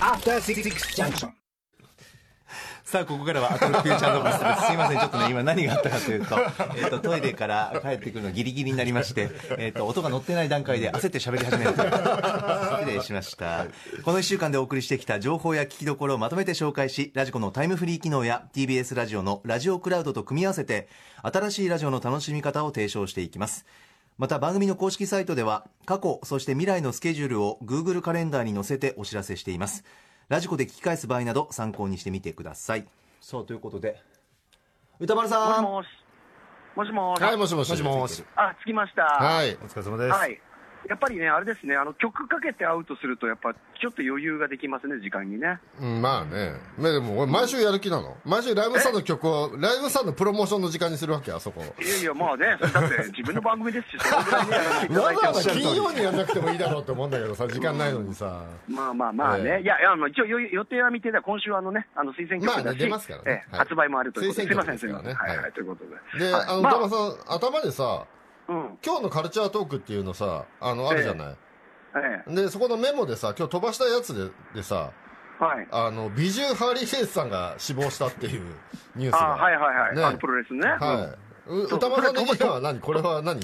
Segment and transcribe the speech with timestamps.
[0.00, 0.64] After Six
[0.96, 1.30] Junction.
[2.82, 4.66] さあ、ここからはアトロフューチャードバスです。
[4.66, 6.36] すいません、ちょっとね、今何があったかというと、
[6.76, 11.90] えっ、と、トイレから帰ってくるのギリギリになりまして、えっ、と、音が乗ってない段階で焦って喋り始めるという。
[11.90, 13.66] 失礼しました。
[14.04, 20.88] この1週間でお送りしてきた情報や聞きどころをまとめて紹介し、ラジコのタイムフリー機能や TBS ラジオのラジオクラウドと組み合わせて、
[21.22, 23.66] 新しいラジオの楽しみ方を提唱していきます。
[24.18, 29.84] また番組の公式サイトでは過去そして未来のスケジュールを Google カレンダーに載せてお知らせしています
[30.28, 32.86] ラジコで聞き返す場合など参考にしてみてください
[33.20, 34.00] さあということで
[34.98, 36.06] 歌丸さんもしもし。
[36.76, 37.22] もしもし。
[37.22, 37.70] はい、もしもし。
[37.70, 39.02] もしもしあ、着きました。
[39.04, 39.54] はい。
[39.54, 40.40] お疲れ様です、はい。
[40.88, 45.58] やっぱりね、あれですね、あの曲かけて会うとすると、やっぱちょっと余裕ができますね、時間にね。
[45.80, 46.52] うん、まあね。
[46.78, 48.16] まあでも、俺毎週やる気なの？
[48.24, 51.62] 毎週ライブさんの曲を、ライブさんのプロモーションの時間にするわけあそこ。
[51.82, 54.22] いやいや、まあね、だって自分の番組ですし、そわ
[55.14, 58.44] ざわざ金曜にやんなくてもいいだろうって思うんだけどさ、時間ないのにさ。
[58.68, 59.62] まあまあまあね、ええ。
[59.62, 63.30] いや、いやまあ一応予予定は見てた、今週はあのね、あの推薦曲だし、まあね出ますからね。
[63.30, 65.84] はいええ発売もあるということで、推薦すいません、すいません、はいということ
[66.18, 66.24] で。
[66.24, 66.96] で、あの、はいまあさ
[67.32, 68.04] ん、頭でさ、うん、
[68.48, 71.36] 今日のカルチャートークっていうのさ、あの、あるじゃない？
[71.96, 74.92] ええ、で、そこのメモでさ、今日飛ばしたやつででさ、
[75.38, 75.68] はい。
[75.70, 78.42] あの、美獣ハーリー・フェイスさんが死亡したっていう
[78.96, 79.34] ニュースが。
[79.34, 80.66] あはいはいはい、ねあのプロレスね。
[80.68, 81.14] は
[81.48, 81.50] い。
[81.50, 82.78] う歌間さん的には何？
[82.80, 83.40] これは何？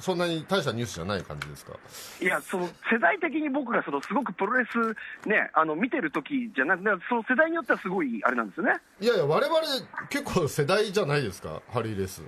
[0.00, 1.72] そんなに大したニュースじゃない感じですか？
[2.20, 8.74] いや、その世代的に僕がそのすごくプロレスね、あの見てる時じゃなくて、その世代によってはすごいあれなんですよね。
[9.00, 9.60] いやいや、我々
[10.10, 12.22] 結構世代じゃないですか、ハリーレース。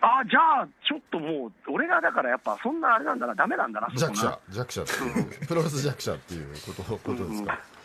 [0.00, 7.52] あじゃあ、ちょっともう、俺がだからやっぱ、そんなあれなんだな、ダメなんだな、弱者、弱者っていう、プロレス弱者っていうことことですか。
[7.52, 7.78] うん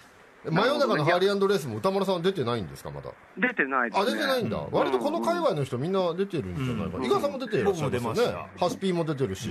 [0.46, 3.10] 真夜中のハーリーレースも歌丸さんは出てないんですか、まだ？
[3.38, 4.12] 出てないです、あ、ね。
[4.12, 4.58] 出てないんだ。
[4.72, 7.06] 割とこの界隈の人みんな出てるんじゃないかな。
[7.06, 8.22] 伊賀さんも出てるしゃるんですよね。
[8.60, 9.50] ハスピーも出てるし、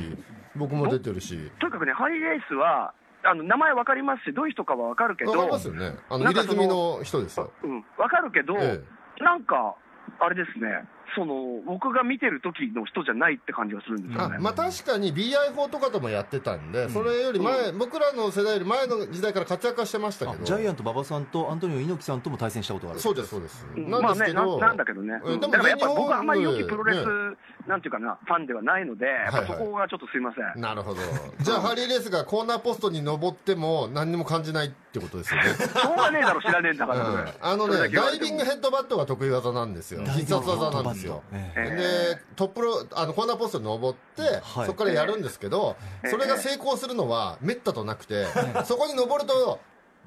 [0.54, 1.50] 僕も出てるし。
[1.60, 2.92] とにかくね、ハリー・レースは、
[3.24, 5.94] あの名前わかりますし、どういう人かはわかるけど、わかりますよね。
[6.10, 7.50] あの、入れ墨の人ですよ。
[7.62, 8.82] うん、わかるけど、え
[9.18, 9.74] なんか、
[10.20, 14.36] あれですね、その僕が見てる時の人じゃないって感じがするんですよね。
[14.38, 20.44] あまあ確かに BI 法とかともやってたんで、それより前、僕らの世代より前の時代から活躍はしてましたけど。
[20.44, 23.66] ジャイアント馬場さんとアントニオ猪木さんとも対戦したことがあるそうです、そうです。
[23.76, 24.24] うんなんです。
[24.24, 25.40] けど、まあね、ななんだけどね、うん。
[25.40, 27.36] でもだからやっぱり僕はあんまり良きプロレス、ね
[27.66, 30.60] なんていうかな、ファンではないので、やっぱそこがちょっとすいません。
[30.60, 31.00] なるほど。
[31.40, 35.54] じゃあ、ハリーレースがコーナーポストに登っても何にも感じないってことですよね。
[35.54, 40.02] しょうがねえだろ、知らねえんだから、うんあのね、ダイビングヘッドバットが得意技なんですよ。
[40.04, 41.22] 必殺技なんですよ。
[41.32, 48.26] ええで、トップロ、あの、コーナーポストに登って、はいそこからやるんですけど、えそれが成功するのはめったとなくて、
[48.64, 49.60] そこに登ると、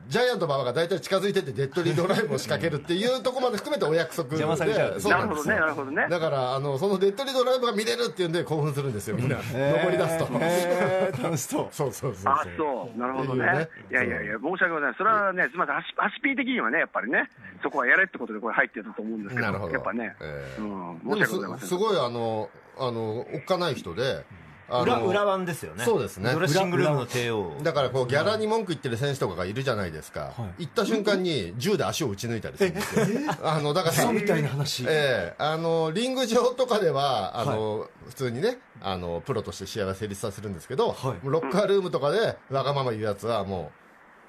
[0.07, 4.37] ジャイアント馬場が大体近づいてってデッドリードライブを仕掛けるっていうところまで含めてお約束で。
[4.37, 6.07] 邪魔されちゃうそうなるほどね、なるほどね。
[6.09, 9.37] だから、あの、そのデッドリードライブが見れるっていうんで興奮するんですよ、みんな。
[9.37, 10.27] 登り出すと。
[10.41, 12.33] えー楽しそう そうそうそうそう。
[12.33, 13.69] あそう、なるほどねね。
[13.89, 14.95] いやいやいや、申し訳ございません。
[14.97, 17.29] それはね、すみません、ハシハシピー的にはね、やっぱりね、
[17.63, 19.73] そこはやれってことでこれ入ってたと思うんですけど、なるほど。
[19.73, 21.79] やっぱね、ええうん、申し訳ございますせん。
[21.79, 25.83] すごいあの、あの、おっかない人で、あ裏の、裏番ですよね。
[25.85, 26.33] そうですね。
[26.33, 27.51] ドレッシングルームの帝王。
[27.61, 33.05] だからこうギャラに文句言ってる選手とかがいるじゃないですか、行った瞬間に銃で足を打ち抜いたりするんですよ、
[33.43, 34.83] あのだからそうみたいな話。
[34.87, 35.35] ええ。
[35.37, 41.15] あのリング上とかではあの、普通にねあのプロとして試合は成立させるんですけど、はい。
[41.23, 43.79] ロッカールームとかでわがまま言うやつはもう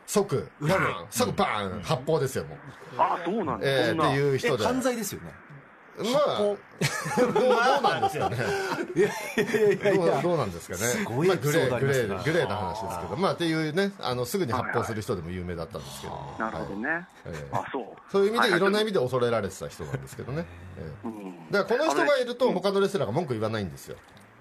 [0.07, 2.59] 即バーン即バーン発砲ですよもう、
[2.99, 4.15] あそうなんだ、ええってそんな。
[4.15, 4.65] いう人で。
[4.65, 5.33] 犯罪ですよね
[5.99, 6.55] まあど
[7.51, 8.37] うなんですかね
[8.95, 10.81] いやいやいやいやどうなんですかね。
[10.81, 16.34] すごいまあ、グレーグレー、グレーな話ですけど、まあ、っていうね、あの、すぐに発砲する人でも有名だったんですけども。
[16.39, 17.07] なるほどね。
[17.27, 17.84] ええあ、そう。
[18.11, 18.87] そういう意味で、いろんな意味。
[18.87, 20.47] 味で恐れられてた人なんですけどね。
[21.51, 23.97] だから、この人がいると、他のレスラーが文句言わないんですよ。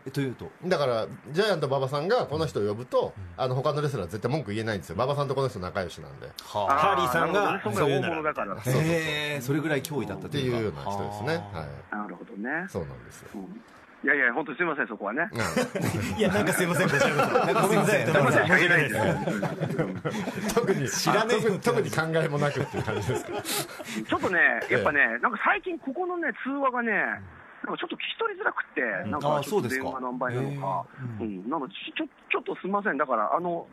[0.05, 0.51] えというと？
[0.65, 4.95] だから、ジャイアント馬場さんがこの人を呼ぶと、あの、他のレスラーは絶対文句言えないんですよ。
[4.95, 6.27] 馬場さんとこの人仲良しなんで。
[6.27, 8.55] っハーリーさんがそれが大物だから。
[8.55, 11.43] へえそれぐらい脅威だったというかていうような人ですね。
[11.51, 12.69] はなるほどねい。。
[12.69, 13.29] そうなんですよ。
[13.35, 13.61] うん
[14.03, 15.27] いやいや、本当にすみません、そこはね。
[16.15, 18.89] いやなんかすいませんこちらこそなんかすいごめんなさい申し訳ないで
[20.45, 23.31] す特に、知らねえよ特に、特に考えもなくっていう感じですか。
[24.07, 26.91] ちょっとね、やっぱね、なんか最近ここのね、通話がね、
[27.65, 30.85] なんかちょっと聞き取りづらくて、なんか電話何倍なのか。
[31.19, 33.67] へ、うん、なのでちょ、ちょっとすみません、だから、あの、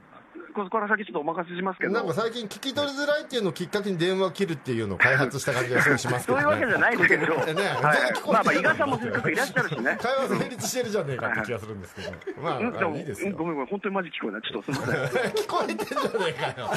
[0.52, 6.38] ここから先ちょっとお任せしますけど、なんか最近聞き取りづらいっていうのをきっかけに電話を切るっていうのを開発した感じがしますけどね。
[6.38, 9.98] そういうわけじゃないですけど、えねはい全然聞こえてるまあまあ、伊賀さんもせっかくいらっしゃるしね。
[10.00, 12.12] 会話成立してるじゃねえかって気がするんですけど。
[12.42, 13.44] まあ、うん、あいいですようんご。
[13.44, 14.42] めんごめん、本当にマジ聞こえない。
[14.42, 15.30] ちょっとすみません。
[15.32, 16.70] 聞こえてんじゃねえかよ。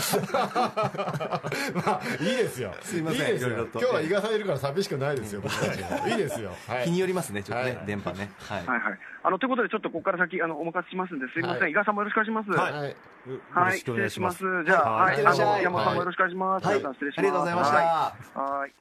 [1.85, 2.73] まあ、いいですよ。
[2.81, 6.51] すいませんいいですよ今日は伊賀さんいるから寂しくないですよ、僕たいいですよ。
[6.67, 8.99] はい日によりますねちょっとね、はい電波ねはいはいはい。
[9.23, 11.61] あの、ということで、ちょっとここから先、あの、お任せしますんで、すみません。
[11.63, 12.59] はい伊賀さんもよろしくお願いします。
[12.59, 12.95] はい。
[13.51, 14.39] はい、失礼します。
[14.65, 15.35] じゃあ、はい、山
[15.83, 16.65] さんもよろしくお願いします。
[16.65, 16.77] はい。
[16.77, 17.19] 皆さん失礼します。
[17.19, 17.75] ありがとうございました。
[17.77, 18.15] は
[18.57, 18.59] い。
[18.59, 18.73] はい。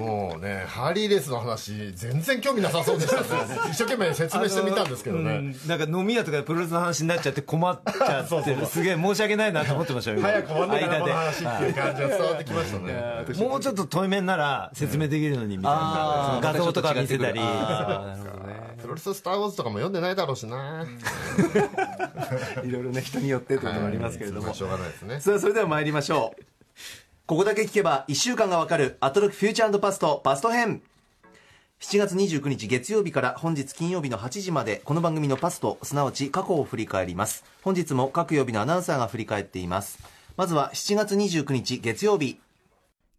[0.00, 3.22] もうねハーリーレースの話全然興味なさそうでしたね。
[3.70, 13.24] 一生懸命説明してみたんですけどね、うんなんか飲み屋とかでプロレスの話になっちゃって困っちゃって すげえ申し訳ないなと思ってましたよ早く終わんないかっていう感じが伝わってきましたね。
[13.46, 16.40] もうちょっと遠い面なら説明できるのにみたいな。
[16.42, 17.38] 画像とか見せたり。
[17.38, 20.86] なるほどねプロレススター・ウォーズとかも読んでないだろうしな、
[22.64, 25.20] いろいろね人によってということもありますけれども、まあしょうがないですね。
[25.20, 26.42] さあそれでは参りましょう。
[27.26, 30.82] ここだけ聞けば1週間がわかるアトロックフューチャーパストパスト編。
[31.80, 37.44] 7月29日月曜日から本日金曜日の8時までこの番組のパストすなわち過去を振り返ります。
[37.62, 39.98] 本日も各曜日のアナウンサーが振り返っています。
[40.36, 42.40] まずは7月29日月曜日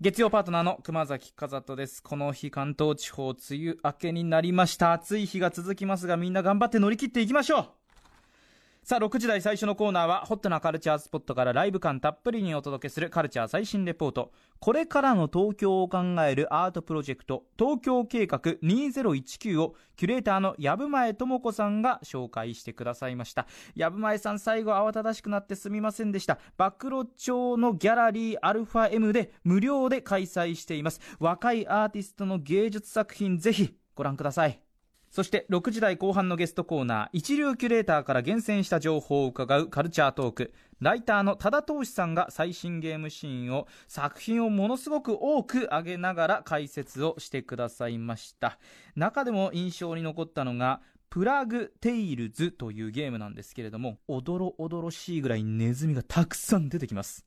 [0.01, 2.01] 月曜パートナーの熊崎和人です。
[2.01, 4.93] この日関東地方梅雨明けになりました。
[4.93, 7.78] 暑い日が続きますがみんな頑張って乗り切っていきましょう
[8.89, 14.31] さあ、6時台最初のコーナーは、ホットなカルチャースポットからライブ感たっぷりにお届けするカルチャー最新レポート。
[14.59, 23.45] これからの東京を考えるアートプロジェクト、東京計画2019を、キュレーターの藪前智子さんが紹介してくださいました。
[23.75, 26.39] 藪前さん、最後慌ただしくなってすみませんでした。
[26.57, 30.99] 暴露町のギャラリーアルファ M で無料で開催しています。
[31.19, 34.59] 若いアーティストの芸術作品、ぜひご覧ください。
[35.11, 40.53] そして6時台後半のゲストコーナー一流キュレーターから厳選した情報を伺うカルチャートーク。
[40.81, 48.59] ライターの多田投資さんが最新ゲームシーンを作品をものすごく多く上げながら解説をしてくださいました。
[48.95, 57.25] 中でも印象に残ったのがプラグテイルズというゲームなんですけれどもおどろおどろしいぐらいネズミがたくさん出てきます。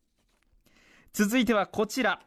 [1.12, 2.20] 続いてはこちら。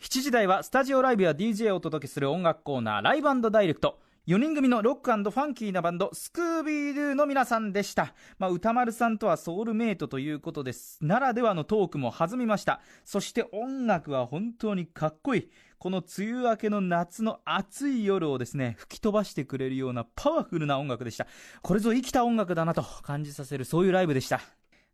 [0.00, 4.00] 7時台はスタジオライブや DJ をお届けする音楽コーナーライブダイレクト。
[4.28, 10.98] 4人組のロックファンキーなバンドスクービードゥの皆さんでした、まあ、歌丸さんとはソウルメイトということです。
[11.02, 12.80] ならではのトークも弾みました。
[13.04, 15.50] そして音楽は本当にかっこいい。
[15.80, 21.26] この梅雨明けの夏の暑い夜をですね吹き飛ばしてくれるようなパワフルな音楽でした。
[21.60, 24.40] これぞ生きた音楽だなと感じさせるそういうライブでした。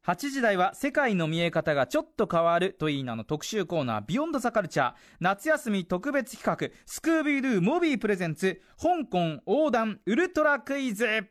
[0.07, 11.29] 8時台は世界の見え方がちょっと変わるといいなの特集コーナービヨンドザカルチャー夏休み特別企画スクービードゥモビープレゼンツ香港横断ウルトラクイズ。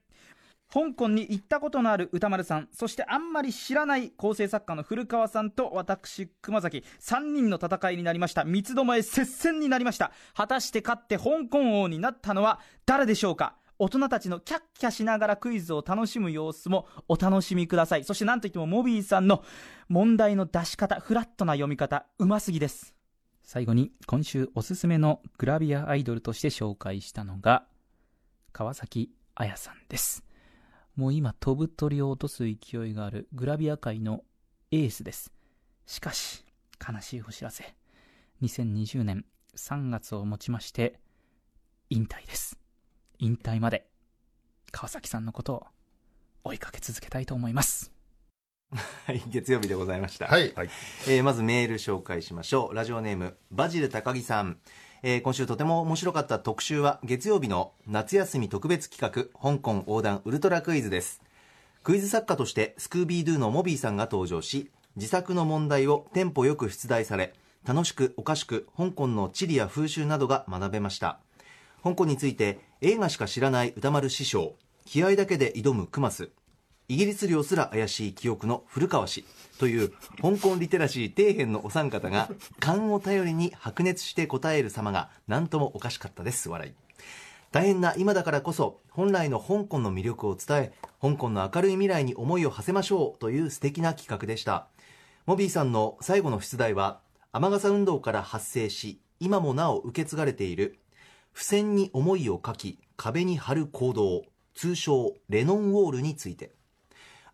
[0.69, 8.43] 香港に行ったことのある歌丸さんそしてあんまり知らない構成作家の古川さんと私熊崎3人の戦いになりました。
[8.43, 10.11] 三つどもえ接戦になりました。
[10.35, 13.55] 果たして勝って香港王になったのは誰でしょうか？
[13.79, 18.03] 大人たちのキャッキャしながらクイズを楽しむ様子もお楽しみください。
[18.03, 19.43] そして何といってもモビーさんの
[19.87, 22.95] 問題の出し方フラットな読み方うますぎです。
[23.43, 27.65] 最後に今週おすすめのグラビアアイドルとして紹介したのが
[28.51, 30.23] 川崎彩さんです。
[30.95, 34.23] もう今飛ぶ鳥を落とす勢いがあるグラビア界の
[34.71, 35.31] エースです。
[35.85, 36.43] しかし
[36.85, 37.75] 悲しいお知らせ。
[38.41, 39.25] 2020年
[39.55, 40.99] 3月をもちまして
[41.89, 42.57] 引退です。
[43.19, 43.87] 引退まで
[44.71, 45.63] 川崎さんのことを
[46.43, 47.91] 追いかけ続けたいと思います。
[49.05, 50.27] はい月曜日でございました。
[50.27, 50.53] はい、
[51.07, 52.75] えーまずメール紹介しましょう。
[52.75, 54.57] ラジオネームバジル高木さん、
[55.03, 61.21] えー今週とても面白かった特集は月曜日の夏休み特別企画香港横断ウルトラクイズです。
[61.83, 67.33] クイズ作家としてスクービードゥのモビーさんが登場し自作の問題をテンポよく出題され
[67.65, 71.21] 楽しくおかしく香港の地理や風習などが学べました
[71.83, 74.55] 香港について映画しか知らない歌丸師匠
[74.85, 76.29] 気合だけで挑むクマス
[76.89, 79.25] イギリス領すら怪しい記憶の古川氏
[79.59, 79.89] という
[80.21, 82.29] 香港リテラシー底辺のお三方が
[82.61, 86.47] 勘を頼りに白熱して答える様が何ともおかしかったです。
[86.47, 86.73] 笑い。
[87.51, 94.67] 大変な今だからこそ本来の香港の魅力を伝え香港の明るい未来に思いを馳せましょうという素敵な企画でした。
[95.25, 97.01] モビーさんの最後の出題は
[97.33, 100.79] 雨傘運動から発生し今もなお受け継がれている
[101.37, 104.23] 付箋に思いを書き壁に貼る行動
[104.55, 106.49] 通称レノンウォールについて。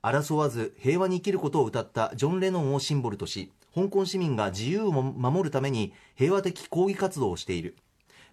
[0.01, 7.77] 争わず平和に生きることを歌ったジョン・レノンをシンボルとし香港市民が自由を守るために平和的抗議活動をしている。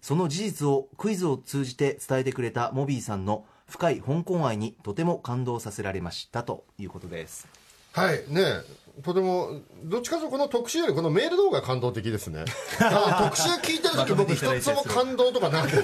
[0.00, 7.46] その事実をクイズを通じて伝えてくれたモビーさんの深い香港愛にとても感動させられましたということです。
[7.92, 8.42] はいね
[9.02, 12.44] とてもどっちかというとこの特集よりこのメール動画が感動的ですね。
[12.78, 15.82] 特集聞いてる時僕一つも感動とかないですよ。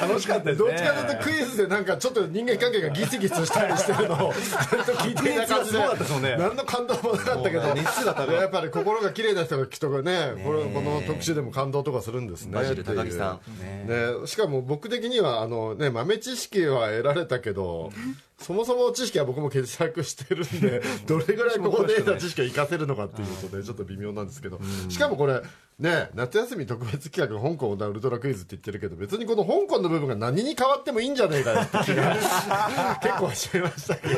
[0.00, 6.36] 楽しかったどっちかというとクイズでなんかちょっと人間関係がギスギスしたりしてるのをずっと聞いていた感じで。
[6.36, 7.66] 何の感動もなかったけど。
[7.66, 12.60] やっぱり心が綺麗な人がきっとねこれねこの特集でも感動とかするんですね。
[12.60, 12.84] っていう。
[12.84, 13.60] 高木さん。
[13.60, 13.84] ね。
[13.86, 17.90] ね、しかも僕的にはあの、ね、豆知識は得られたけど
[18.38, 25.42] そもそも知識は僕も欠落してるんで、どれぐらいここで得た知識を活かせるのかっていうことで、ちょっと微妙なんですけど、しかもこれ、
[25.78, 32.16] ね、夏休み特別企画、香港横断ウルトラクイズって言ってるけど、別にこの香港の部分が何に変わってもいいんじゃねえかよって気が
[33.02, 34.14] 結構しちゃいましたけど、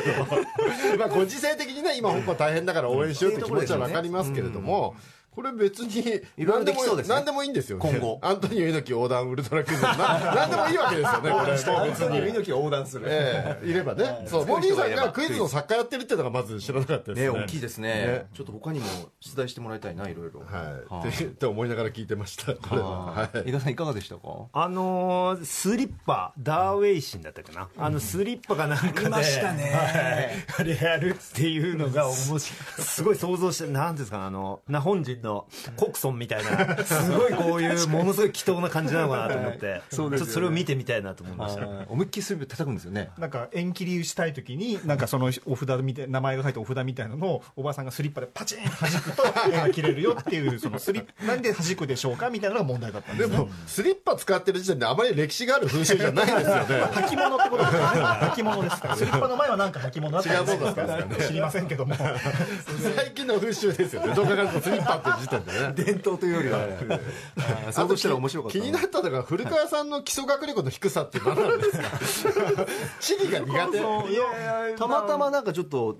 [0.97, 4.95] まあご時世的にね、今、香港大変だから応援しようって気持ちは分かりますけれども、
[5.31, 7.15] これ別に何でもできそうですね。
[7.15, 8.19] 何でもいいんですよ、ね、今後。
[8.21, 9.81] アントニオ猪木横断ウルトラクイズ。
[9.81, 9.95] な
[10.35, 11.89] 何でもいいわけですよねこれ。
[11.89, 12.17] 別に。
[12.17, 13.05] 猪木横断する。
[13.07, 17.21] ええいればね、そう、モーリーさんがクイズの作家やってるっていうのがまず知らなかったですね。
[17.21, 18.25] ね大きいですね。
[18.33, 18.85] ちょっと他にも
[19.19, 20.41] 出題してもらいたいないろいろ。
[20.41, 21.09] はい。
[21.09, 22.53] ってって思いながら聞いてました。
[22.55, 23.11] これは。
[23.11, 23.49] はい。
[23.49, 24.21] 井田さんいかがでしたか？
[24.51, 29.63] あのースリッパダーウェイシンだったっけな、あのスリッパがなんかで、ましたね。
[29.63, 30.29] はい。
[30.59, 32.39] あれやるっていうのが面白い。
[32.39, 35.45] すごい想像してなんていうんですかあの那本人の
[35.75, 40.19] コクソンみたいな すごいこういうものすごい祈祷な感じなのかなと思ってそうですよね。
[40.19, 41.67] ちょっとそれを見てみたいなと思いました。
[41.87, 42.05] 思い。
[42.05, 43.09] っきりスリップ叩くんですよね。
[43.17, 51.25] なんか縁切りしたい時になんかそのお札みたい名前が書いたお札みたいなのをおばさんがスリッパでパチンと弾くと 縁が切れるよっていうそのスリッパ。
[51.25, 56.63] なんで弾くでしょうかみたいなのが問題だったんでよですも、スリッパ使ってる時点であまり歴史がある風習じゃないですよね。
[57.09, 57.87] 履物ってことですよね
[58.35, 58.87] 履物ですか？
[58.89, 60.83] ら スリッパの前はなんか履物だったんですか？
[60.85, 61.95] ね知りませんけども。
[61.95, 64.13] 最近の風習ですよね。
[64.13, 65.73] どう考えるとスリッパって時点でね。
[65.85, 67.71] 伝統というよりは。
[67.71, 72.65] 想像したら面白かった気になったのが古川さんの基礎学力の低さって何なんですか？
[72.99, 74.75] 地理が苦手。
[74.77, 75.97] たまたまなんかちょっと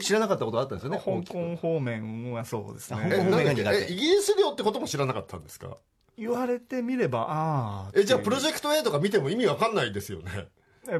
[0.00, 5.76] 知らなかったことあったんですよね香港方面はそうですえねえイギリス領ってことも知らなかったんですか？
[6.18, 10.30] 言われてみればああえじゃあプロジェクト A とか見ても意味わかんないですよね。
[10.34, 10.48] え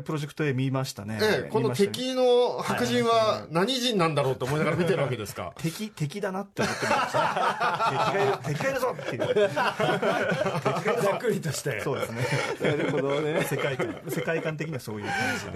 [0.04, 1.18] プロジェクト A 見ましたね。
[1.22, 5.52] ええこの敵の白人は何人なんだろうと思いながら見てるわけですか？
[5.62, 7.92] 敵敵だなって思ってました。
[7.92, 9.50] 敵がいる敵がいるぞっていう。
[9.50, 11.80] ざっくりとして。
[11.80, 12.26] そうですね。
[12.60, 13.42] なるほどね。
[13.44, 15.50] 世界観世界観的にはそういう感じで、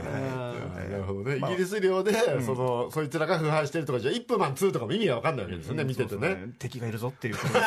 [0.91, 2.13] なるほどね、イギリス領で、
[2.45, 6.51] そのそいつらが腐敗してるとかじゃイップマン2とかも意味が分かんないわけですよね、見ててね。
[6.59, 7.37] 敵がいるぞっていう。
[7.37, 7.61] ことで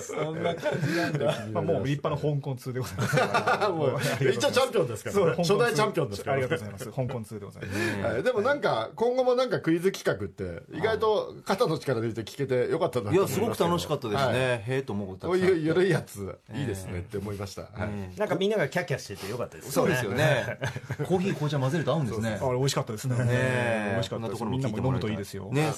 [0.00, 3.16] すそんな感じなんだ、まあ、もう立派な香港通でございます
[4.32, 6.84] 一応チャンピオンですから、ね、初代チャンピオンですから、ありがとうございます。
[6.86, 8.12] 香港通でございます。
[8.14, 8.22] はい。
[8.22, 14.36] でもなんか今後もなんかクイズ企画って意外と肩の力抜いて聞けてよかったなとい思いますやすごく楽しかったですね、はい。
[14.36, 15.48] へえと思うことたこうくさん。
[15.50, 18.18] いう緩いやついいですねって思いました、はい。
[18.18, 19.72] なんかみんながキャッキャしててよかったですね。
[19.72, 20.58] そうですよね。
[21.06, 22.38] コーヒー紅茶混ぜると合うんですね。
[22.40, 23.16] あれ美味しかったですね。
[23.18, 23.90] え。
[23.94, 24.44] 美味しかったです。
[24.44, 25.48] みんなも飲むといいですよ。
[25.52, 25.72] ね。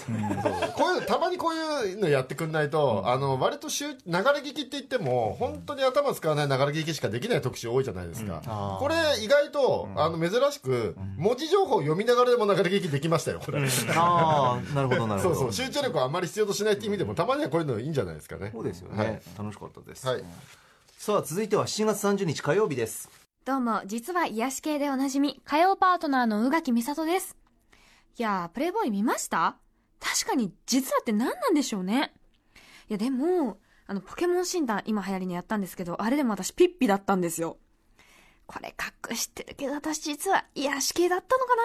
[0.77, 8.43] こういうたまにこういうのやってくんないと、あの割と集流れ聞きって言っても本当に頭使わない流れ聞きしかできない特集多いじゃないですか、
[8.78, 13.61] これ意外と、あの珍しく文字情報を読みながらでも流れ聞きできましたよこれ、
[13.97, 15.35] ああなるほどなるほど。
[15.35, 15.52] そうそう。
[15.52, 18.50] 集中力をあんまり必要としないっていう意味でもたまにはこういうのいいんじゃないですかね。
[18.52, 19.23] そうですよね、はい。
[19.38, 20.25] 楽しかったです、はい。
[20.99, 23.09] さあ続いては7月30日火曜日です。
[23.45, 27.37] どうも、実は癒し系でおなじみ、火曜パートナーの宇垣美里です。
[28.19, 29.57] いやー、プレイボーイ見ました？
[30.00, 32.12] 確かに、実はって何なんでしょうね。
[32.90, 33.57] いや、でも、
[33.88, 37.57] あの、ポケモン診断、今流行りにやったんですけど、あれでも私ピッピだったんですよ。
[38.47, 38.75] これ
[39.11, 41.57] 隠してるけど、私実は癒し系だったのか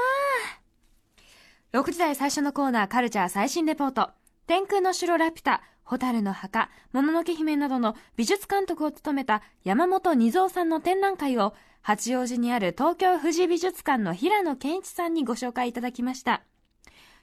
[1.74, 4.12] な ?6 時台最初のコーナー、カルチャー最新レポート。
[4.48, 16.44] 天空の城ラピュタ、蛍の墓、もののけ姫などの美術監督を務めた山本二三さんの展覧会を八王子にある東京富士美術館の平野健一さんにご紹介いただきました。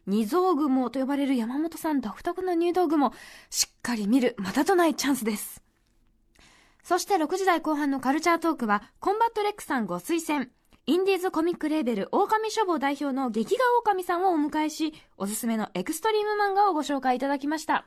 [0.07, 3.13] 二三雲と呼ばれる山本さん独特の入道雲
[3.51, 5.63] しっかり見るまたとないチャンスです。
[6.83, 10.47] そして6時台後半のカルチャートークはコンバット REC さんご推薦。
[10.87, 17.87] インディーズコミックレーベルおおかみ書房代表の劇画狼さんをお迎えし、おすすめのエクストリーム漫画をご紹介いただきました。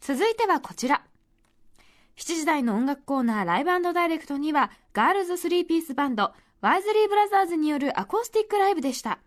[0.00, 1.02] 続いてはこちら。
[2.16, 9.18] 7時台の音楽コーナーライブダイレクトには、ガールズ3ピースバンド、ワイズリーブラザーズによるアコースティックライブでした。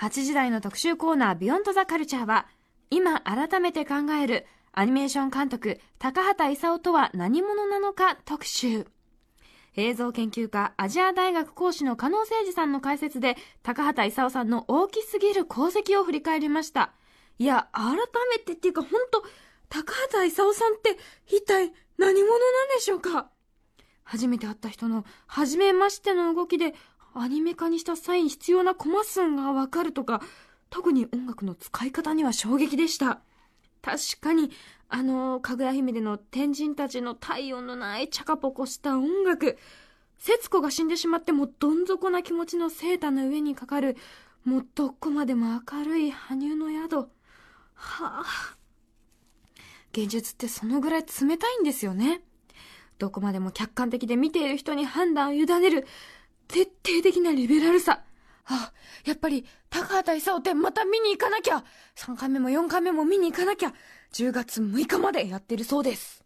[0.00, 2.46] 8時台の特集コーナービヨンドザカルチャーは、
[2.88, 8.86] 今改めて考えるアニメーション監督、高畑勲とは何者なのか特集。
[9.76, 16.94] 映像研究家、アジア大学講師の加納誠二さんの解説で、高畑勲さんの大きすぎる功績を振り返りました。
[17.38, 17.96] いや、改
[18.30, 19.22] めてっていうか、本当
[19.68, 23.28] 高畑勲さんって一体何者なんでしょうか？
[24.02, 26.74] 初めて会った人の初めましての動きで
[27.14, 30.22] アニメ化にした際に必要なコマ数がわかるとか、
[30.70, 33.20] 特に音楽の使い方には衝撃でした。
[33.82, 34.50] 確かに、
[34.88, 39.58] あの、かぐや姫での天神たちの体温のないチャカポコした音楽。
[40.18, 43.96] 節子が死んでしまってもどん底な気持ちのセータの上にかかる、
[44.44, 47.08] もうどこまでも明るい羽生の宿。
[47.74, 48.24] はあ。
[49.92, 52.22] 現実ってそのぐらい冷たいんですよね。
[52.98, 55.86] どこまでも客観的で見ている人に判断を委ねる、
[56.50, 58.02] 徹底的なリベラルさ。
[58.46, 58.72] あ、
[59.04, 61.64] やっぱり、高畑勲ってまた見に行かなきゃ
[61.96, 63.72] !3 回目も4回目も見に行かなきゃ
[64.12, 66.24] !10 月6日までやってるそうです。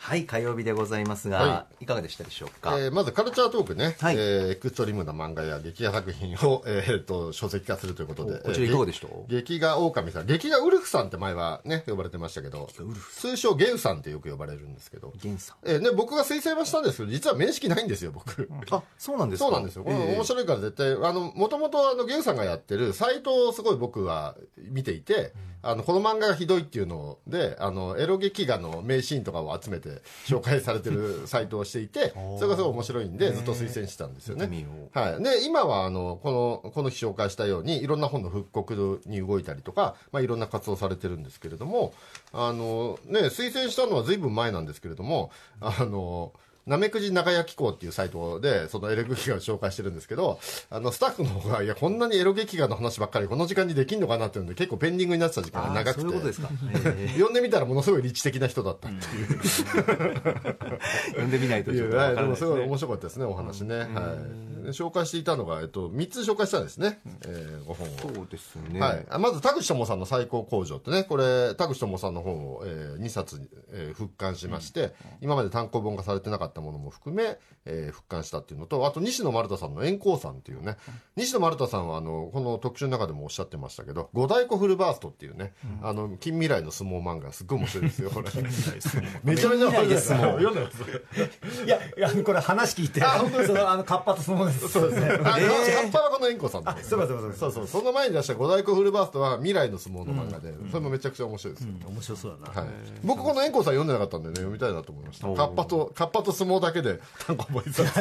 [0.00, 1.86] はい火曜日でございますが、、はい。
[1.86, 4.16] かがでしたでしょうか、えーまずカルチャートークね、はい。
[4.16, 8.38] えーエクストリームな漫画や劇画作品を、えー、と書籍化するということで。
[8.38, 9.08] こちらいかがでした？
[9.28, 10.26] 劇画狼さん。
[10.26, 12.68] 劇画ウルフさんって前はね呼ばれてましたけど。
[13.16, 15.56] 通称ゲウさんってよく呼ばれるんですけど、源さん。
[15.68, 18.48] えーね、僕が推薦はしたんですけど実は面識ないんですよ僕。
[18.70, 19.46] あそうなんですか？
[19.46, 19.84] そうなんですよ。
[19.84, 29.87] これ面白いから絶対、あの、もともとあの、ゲウさんがやってるサイトをすごい僕は見ていて、あの、この漫画がひどいっていうので、あの、エロ劇画の名シーンとかを集めて
[30.26, 34.46] 紹介されてるサイトをしていて、 それがすごい面白いんで、ずっと推薦してたんですよね。
[34.92, 35.22] はい。
[35.22, 41.92] で、今はあの、この、この日紹介したように、いろんな本の復刻に動いたりとか、まあ、いろんな活動されてるんですけれども、
[42.32, 45.30] あの、ね、推薦したのは随分前なんですけれども、
[45.60, 46.32] あの、
[46.68, 50.38] なめくじ長屋機構っていうサイトで、そのエロ劇画を紹介してるんですけど、
[50.70, 56.02] あの、スタッフの方が、いや、こんなにエロ劇画の話ばっかりこの時間にできんのかなっていうので、結構ペンディングになってた時間が長くて。
[56.02, 59.26] そういうことですか、え読んでみたらものすごい理知的な人だったっていう。
[59.40, 60.48] ー
[61.08, 63.78] 読んでみないとちょっとかねでもごい面白かったですね、お話ね。
[63.78, 64.58] はい。
[64.64, 67.00] で紹介していたのが、えっと、3つ紹介したんですね。
[67.26, 68.14] えー、5本を。
[68.14, 73.40] そうですね、はい、あまず田口智さんの最高工場ってねこれ田口智さんの本を、え2冊、
[73.72, 80.76] えー復刊しまして、今まで単行本化されてなかったものも含め、えー復刊したっていうのとあと西野丸太さんの「円光さん」っていうね、
[81.16, 88.28] 西野丸太さんはあのこの特集の中でもおっしゃってましたけど「五大湖フルバースト」っていうね、あの近未来の相撲漫画すっごい面白いですよこれ。
[89.24, 90.12] めちゃめちゃ面白いです
[91.64, 93.00] いや、いや、これ話聞いて、
[93.46, 94.68] その、あの、カッパと相撲です。
[94.68, 95.06] そうですね。
[95.24, 97.54] あ、カッパはこの円光さんだねそうかそうかそうか。
[97.54, 102.60] そうその前に出した五大湖フルバーストは未来の相撲の漫画で、それもめちゃくちゃ面白いですよ、面白そうだな。
[102.60, 102.70] はい、
[103.04, 105.26] 僕この円光さん読んでなかったんでね読みたいなと思いました。
[105.28, 107.92] カッパとカッパと相撲だけで単行本一冊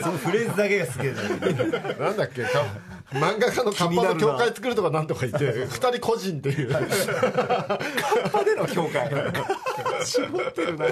[0.00, 1.22] そのフレーズだけがすげえな。
[2.06, 2.42] なんだっけ？
[2.42, 2.48] か
[3.12, 6.70] 漫画家のカッパと協会作るとかなんとか言って二人個人っていう。
[6.70, 9.10] カッパでの協会。
[10.04, 10.86] 絞ってるな。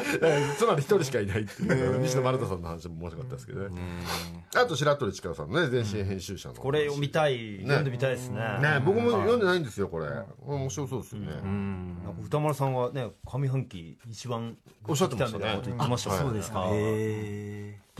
[0.57, 1.99] つまり一人しかいないっていう。
[2.01, 3.83] 西野丸太さんの話も面白かったですけどね。
[4.55, 8.41] あと白鳥力さんのね全身編集者のこれ読みたい、読んでみたいですね。
[8.61, 10.07] ね僕も読んでないんですよこれ。
[10.07, 11.29] これ面白そうですよね。
[12.25, 15.27] 歌丸さんはね、上半期一番おっしゃってま
[15.99, 16.17] したね。
[16.19, 16.67] そうですか。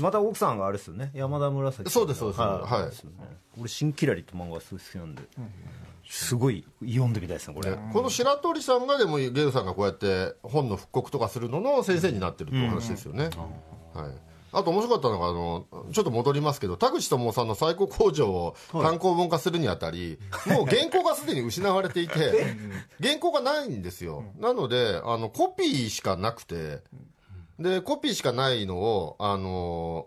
[0.03, 1.91] また奥さんがあれですよね、山田紫。
[1.91, 3.09] そうですそうですはい
[3.59, 5.23] 俺、新キラリって漫画がすごい好きなんで、
[6.09, 7.77] すごい読んでみたいですね、これ。
[7.93, 13.31] この白鳥さんがでもゲウさんがこうやって本の復刻とかするのの先生になってるってお話ですよね、
[13.95, 22.57] はいあと面白かったのがあのちょっと戻りますけど田口智さんの最高工場を単行本化するにあたり、もう原稿がすでに失われていて
[23.03, 26.81] 原稿がないんですよ、なのであのコピーしかなくて
[27.59, 30.07] でコピーしかないのをあの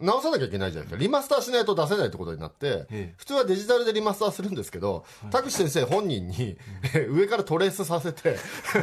[0.00, 1.02] 直さなきゃいけないじゃないですか。
[1.02, 6.56] リマスターしないと出せないってことになって、普通はデジタルでリマスターするんですけど、田口先生本人に
[7.10, 8.36] 上からトレースさせて、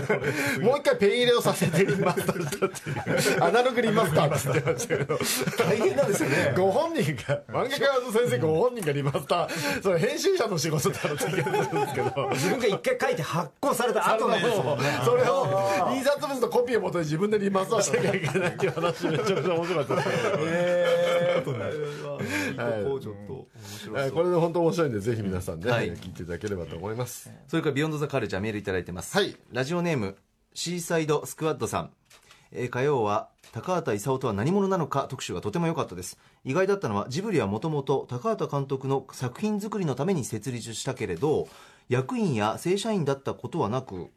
[0.61, 2.89] もう一回ペン入れをさせてリマスターしたって
[3.29, 5.19] いう、アナログリマスターって言ってましたけど、
[5.57, 6.53] 大変なんですよね。
[6.55, 14.35] ご本人が、漫画家の先生ご本人がリマスター、それ編集者の仕事だろって言うんですけど、自分が一回書いて発行された後の。
[15.05, 20.74] それを印刷物とコピーを元に自分でリマスターしなきゃいけないっていう話めちゃくちゃ面白かったですけど。
[21.45, 21.59] こと
[23.55, 24.11] 面白はい。
[24.11, 25.91] これで本当面白いんでぜひ皆さんね、はい。
[25.93, 27.31] 聞いていただければと思います。
[27.47, 29.15] それから Beyond the Culture メールいただいてます。
[29.17, 29.35] はい。
[29.51, 30.17] ラジオネーム、
[30.53, 31.91] シーサイドスクワッドさん。
[32.51, 36.17] えー火曜は高畑勲とは何者なのか特集がとても良かったです。
[36.43, 41.47] 意外だったのはジブリはもともと高畑監督の作品作りのために設立したけれど
[41.89, 44.09] 役員や正社員だったことはなく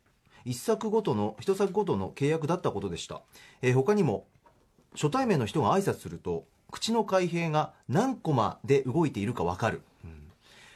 [0.44, 3.22] 一作ごとの一作ごとの契約だったことでした、
[3.62, 4.26] えー他にも
[4.94, 9.82] 初対面の人が挨拶すると口の開閉が何コマで動いているか分かる。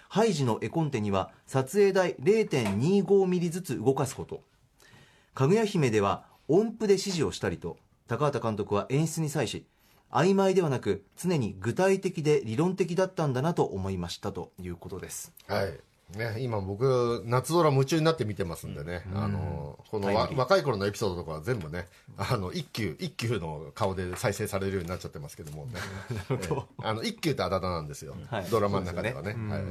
[0.08, 4.42] ハイジの絵コンテには撮影台0.25ミリずつ動かすこと。
[5.34, 7.78] かぐや姫では音符で指示をしたりと
[8.08, 9.64] 高畑監督は演出に際し
[10.10, 15.32] 曖昧ではなく常に具体的で理論的だったんだなと思いましたということです。
[15.46, 15.80] はい。
[16.16, 21.86] ね、今僕、夏空夢中になって見てますんでね、あの、このわ若い頃のエピソードとかは全部ね、
[22.18, 25.72] あの、一休、一休の顔で再生されるようになっちゃってますけどもね。
[26.30, 26.62] ええ。
[26.82, 28.14] あの、一休ってあだ名なんですよ。
[28.30, 28.44] はい。
[28.50, 29.30] ドラマの中ではね。
[29.32, 29.62] はい。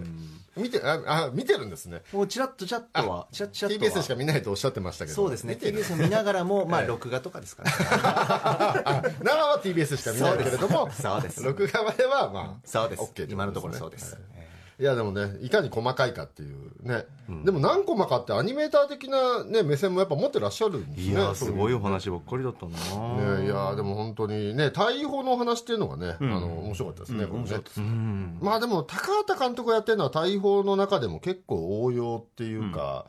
[0.60, 2.01] 見て、あ、あ見てるんですね。
[2.12, 3.91] もうチラッとチャッとはチラッチラッとは。
[3.91, 5.15] TBS しか見ないとおっしゃってましたけど。
[5.15, 5.58] そうですね。
[5.62, 7.71] TBS を見ながらもまあ録画とかですかね。
[7.73, 11.43] あ 生は TBS しか見ないけれども、そうです。
[11.43, 13.04] 録画まではまあ、そうです。
[13.04, 14.13] OK 今のところそうです。
[14.13, 14.40] はい
[14.82, 17.06] いやでもねいかに細かいかっていうね、
[17.46, 21.13] でも何コマかってアニメーター的な、ね、目線もやっぱ持ってらっしゃるんですね。
[21.13, 27.62] いやすごいお話ばっかりだったな、ね、いやでも本当にね対比法のお話っていうのがね、あの面白かったですね、これね。
[27.78, 28.39] うん。
[28.41, 33.06] まあでも高畑監督がやってるのは大砲の中でも結構応用っていうか、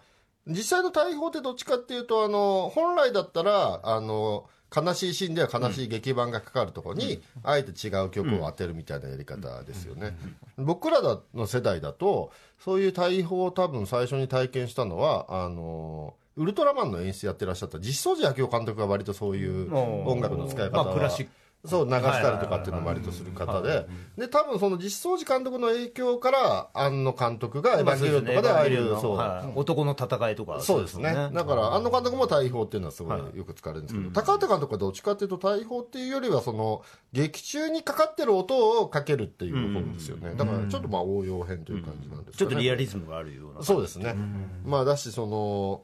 [0.47, 10.17] 実際の大砲ってどっちかっていうとあの本来だったらあの悲しいシーンでは悲しい劇版がかかるところに、あえて違う曲を当てるみたいなやり方ですよね、
[10.57, 11.01] 僕ら
[11.35, 21.33] の世代だとそういう大砲を多分最初に体験したのはあのウルトラマンの演出やってらっしゃった実相寺明夫監督が割とそういう音楽の使い方は、まあクラシック
[21.65, 23.87] そう流したりとかっていうのも割とする方で、
[24.19, 29.17] で多分その実相寺監督の影響から庵野監督が「エヴァンゲリオン」とかでああいうそう。
[29.17, 29.53] はい。
[29.55, 31.15] 男の戦いとかそうですね。
[31.33, 43.63] だから庵野監督も大砲っていうのはすごいよく使われるんですけど、高畑監督はどっちかっていうと大砲っていうよりはその劇中にかかってる音をかけるっていう方ですよね、だからちょっとまあ応用編という感じなんですちょっとリアリズムがあるような。
[43.63, 44.17] そうですね、
[44.65, 45.83] まあだしその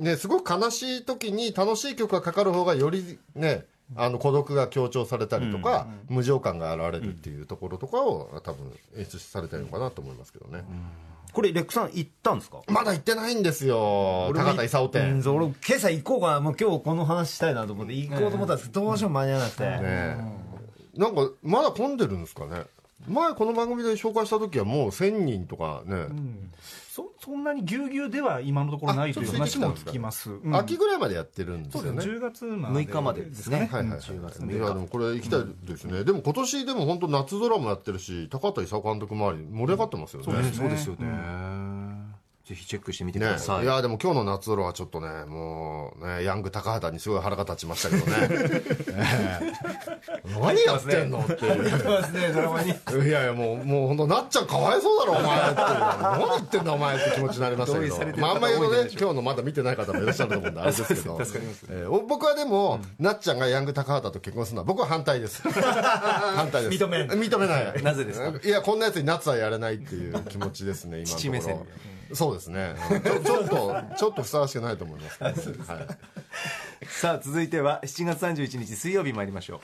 [0.00, 3.66] ねすごく悲しい時に楽しい曲がかかる方がよりね
[3.96, 10.62] あの孤独が強調されたりとか、無情感が現れるっていうところとかを多分演出されてるのかなと思いますけどね、
[11.32, 12.60] これレックさん行ったんですか？
[12.68, 16.40] まだ行ってないんですよ高畑勲う店俺今朝行こうかな。
[16.40, 20.16] もう今日この話したいなと思って行こうと思ったんですけどどうしても間に合わなくて、ね
[20.96, 22.64] なんかまだ混んでるんですかね？
[23.08, 26.06] 前この番組で紹介した時はもう1000人とかね、
[26.90, 32.08] そそんなにぎゅうぎゅうでは今のところないという話も聞きます、うん秋ぐらいまでやってるんですそうです。
[32.08, 33.58] よね10月まで6日までですね。
[33.58, 40.24] はいはいはい、いやでもこれ行きたいですね、でも今年でも本当夏ドラもやってるし高畑勲監督周り盛り上がってますよね。
[40.26, 41.06] そうですよね、
[42.50, 48.12] ぜひチェックしてみてくねださい、いやでも今日の夏ドラはちょっとねもうねヤング高畑にすごい腹が立ちましたけどね。
[48.28, 48.62] え
[50.26, 51.84] え何やってんのっていう。
[51.88, 52.70] ますねドラマに。
[52.70, 55.54] いやいやもうもう本当なっちゃんかわいそうだろお前って
[56.02, 58.18] 何言ってんだお前って気持ちになりましたけど。
[58.18, 61.18] まああんまり言うとね今日のまだ見てない方もいらっしゃると思うんであれですけど。
[61.70, 65.42] えーお僕はでも、なっちゃんがヤング高畑と結婚するのは僕は反対です。
[65.48, 66.84] 反対です。
[66.84, 67.08] 認めん。
[67.10, 67.82] 認めない。
[67.84, 68.32] なぜですか？
[68.42, 71.66] いやこんなやつに夏はやれないっていう気持ちですね今のところ
[72.14, 75.86] そうですねちょちょっとちょっとふさわしくないと思いますけど、はい
[76.82, 79.60] さあ続いては7月31日水曜日参りましょう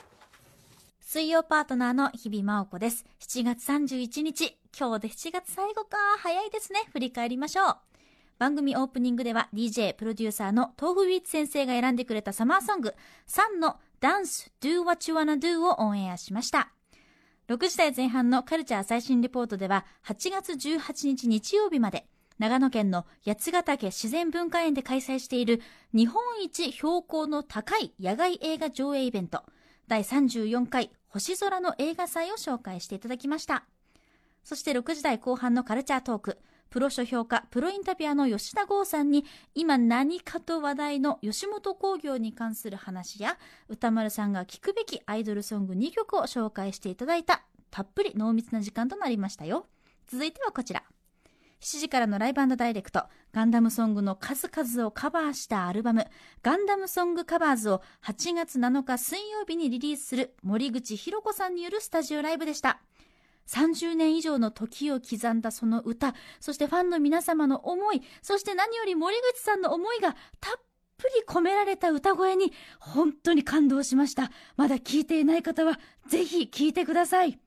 [1.01, 3.05] 水曜パートナーの日々真央子です。
[3.21, 5.97] 7月31日、今日で7月最後か。
[6.19, 6.81] 早いですね。
[6.91, 7.77] 振り返りましょう。
[8.37, 12.93] 番組オープニングでは DJ プロデューサーの豆腐ウィッツ先生が選んでくれたサマーソング
[13.27, 16.71] 3のダンス Do What You Wanna Do をオンエアしました。
[17.47, 22.05] 6時台前半のカルチャー最新レポートでは8月18日日曜日まで
[22.39, 25.61] 長野県の八ヶ岳自然文化園で開催している
[25.93, 29.43] 日本一標高の高い野外映画上映イベント
[29.87, 33.65] 第34回星空の映画祭を紹介していただきました。
[34.43, 36.37] そして6時台後半のカルチャートーク、
[36.69, 49.67] プロ書評家、プロインタビュアーの吉田剛さんに、今何かと話題の吉本興業に関する話や、歌丸さんが聴くべきアイドルソング2曲を紹介していただいた、たっぷり濃密な時間となりましたよ。
[50.07, 50.83] 続いてはこちら。
[51.61, 56.05] 7時からのライブダイレクト、ガンダムソングの数々をカバーしたアルバム、
[56.43, 62.81] ガンダムソングカバーズを8月7日水曜日にリリースする森口博子さんによるスタジオライブでした。
[63.47, 70.61] 30年以上の時を刻んだその歌、そしてファンの皆様の思い、そして何より森口さんの思いがたっ
[70.97, 74.31] ぷり込められた歌声に本当に感動しました。
[74.57, 77.39] まだ聞いていない方はぜひ聞いてください。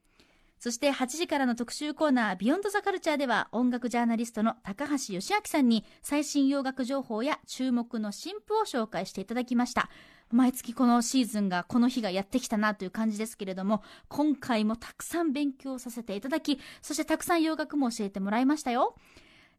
[0.61, 9.89] そして8時からの特集コーナービヨンドザカルチャーでは音楽ジャーナリストの高橋義明さんに最新洋楽情報や注目の新譜を紹介していただきました。
[10.29, 18.93] 毎月このシーズンがこの日がやってきたなという感じですけれども、今回もたくさん勉強させていただき、そしてたくさん洋楽も教えてもらいましたよ。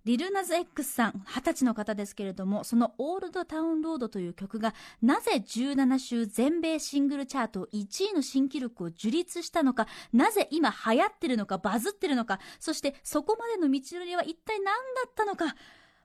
[0.04, 14.72] リルナズ X さん、20歳の方ですけれども、そのオールドタウンロードという曲が、なぜ17週全米シングルチャート1位の新記録を樹立したのか、なぜ今流行ってるのか、バズってるのか、そしてそこまでの道のりは一体何だ
[15.08, 15.54] ったのか、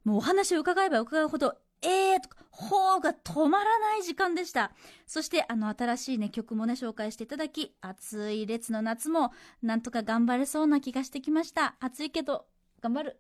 [0.04, 4.72] もうお話を伺えば伺うほど、えーと、ほーが止まらない時間でした。
[5.06, 9.32] そして、あの、新しいね、曲もね、紹介していただき、暑い列の夏も、
[9.62, 11.76] なんとか頑張れそうな気がしてきました。
[11.80, 12.46] 暑いけど、
[12.82, 13.20] 頑張る。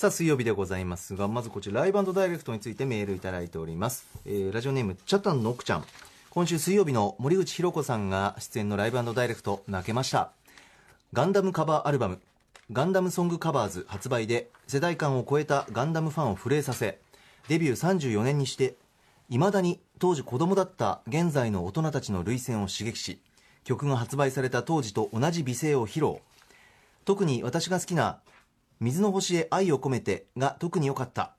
[0.00, 5.84] さあ水曜日でございますがまずこちらライブダイレクトについてメールいただいております、えーラジオネームチャタンのくちゃん。
[6.30, 10.32] 今週水曜日の森口博子さんが出演のライブダイレクト泣けました。
[11.12, 12.18] ガンダムカバーアルバム
[12.72, 16.98] ガンダムソングカバーズ発売で世代間を超えたガンダムファンを震えさせ
[17.48, 18.76] デビュー34年にして
[19.28, 23.20] いまだに当時子供だった現在の大人たちの涙腺を刺激し
[23.64, 26.22] 曲が発売された当時と同じ美声を披露。
[27.04, 28.20] 特に私が好きな
[28.80, 31.34] 水の星へ愛を込めてが特に良かった。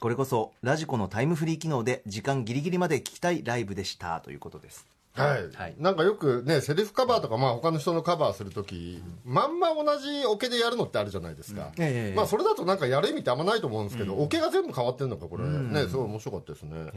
[0.00, 4.20] これこそラジコのタイムフリー機能で時間ギリギリまで聞きたいライブでした。
[4.20, 4.86] ということです。
[5.14, 5.74] はい、はい。
[5.78, 16.92] なんかよくねセリフカバーとか、まあ、他の人のカバーするとき、まんま同じオケでやるのってあるじゃないですか、ええまあ、それだとなんかやる意味ってあんまないと思うんですけど、オケが全部変わってるのかこれ、ねすごい面白かったですね、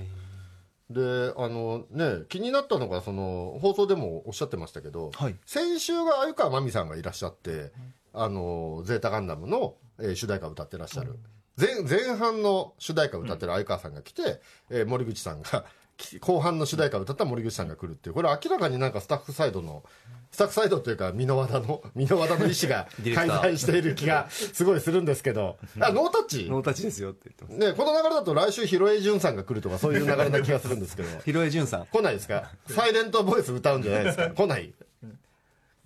[0.90, 5.36] であのね気になったのがその放送でもおっしゃってましたけど、はい。
[5.46, 7.72] 先週が鮎川真美さんがいらっしゃって
[8.14, 11.18] 「あのゼータガンダムの」えー主題歌を歌ってらっしゃる、
[11.58, 15.66] 前前半の主題歌を歌ってる鮎川さんが来て、えー森口さんが
[15.98, 19.84] き後半の主題歌を歌った森口さんが来るっていうこれ明らかになんかスタッフサイドの
[20.30, 23.28] スタッフサイドというか箕輪田の箕輪田の意思がディレクター。
[23.28, 25.58] 介在している気がすごいするんですけど。
[25.80, 26.48] あノータッチ。
[26.50, 31.86] ノータッチですよって言ってね、この流れだと来週、広江淳さんが来るとか、そういう流れな気がするんですけど、広江淳さん。
[31.88, 34.74] 来ないですか、サイレントボイス歌うんじゃないですか、来 ない、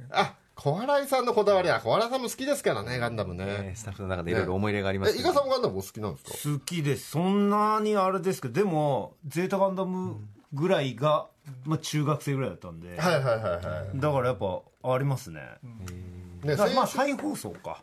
[0.10, 3.74] あ小笑いさんのこだわりは、小笑いさんも好きですからね、ガンダムえーね。
[3.76, 6.54] スタッフの中でいろいろ思い入れがありますえ、けど伊賀さんもガンダムお好きなんですか？
[6.54, 7.10] 好きです。
[7.10, 10.18] そんなにあれですけどでもゼータガンダム
[10.54, 11.26] ぐらいが、
[11.66, 15.42] まあ、中学生ぐらいだったんで、はいはいはいはだからやっぱありますね、
[16.44, 16.48] い。
[16.48, 17.82] ね、まあ再放送か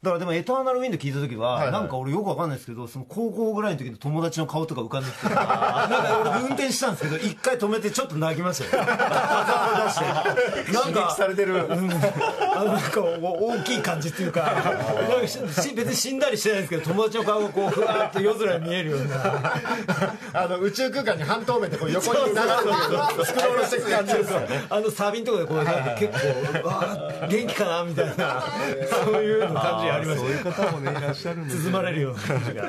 [0.00, 1.72] だからでも「エターナルウィンド」聞いた時は、はいはい。
[1.72, 8.84] なんか俺よくわかんないですけどその高校ぐらいの時の友達の顔とか浮かんできて なんか俺運転したんですけど一回止めてちょっと泣きましたよ。
[8.84, 11.66] 出してなんかされてる。
[11.68, 11.88] うん。
[11.88, 14.72] なんかお大きい感じっていうかか
[15.12, 19.16] 別に死んだりしてないんですけど友達の顔がこうふわーっと夜空に見えるような。
[20.32, 24.64] あの宇宙空間に半透明でこう横に流れてるスクロールしていく感じですよね。
[24.70, 25.72] あのサービンとかでこう結
[26.62, 28.44] 構わー元気かなみたいな。
[29.04, 32.68] そういうの感じありましたそういう方もねいらっしゃるんで まれるような感じが。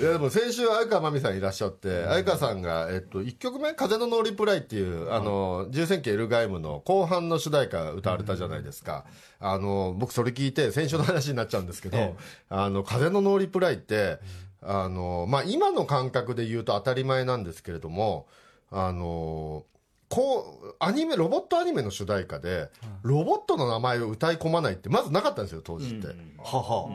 [0.00, 9.04] いやでも先週相川真美さんいらっしゃって相川さんが、えっと、1曲目「風のノーリプライ」っていう、あの重戦記エルガイムの後半の主題歌歌われたじゃないですか、
[9.38, 12.16] あの僕それ聞いて先週の話になっちゃうんですけど
[12.50, 14.18] 「あの風のノーリプライ」って
[14.62, 18.26] あの、まあ、今の感覚で言うと当たり前なんですけれども
[18.70, 19.64] あの
[20.14, 22.70] こうアニメロボットアニメの主題歌で
[23.02, 26.06] ロボットの名前を歌い込まないってまずなかったんですよ当時って。
[26.38, 26.88] はは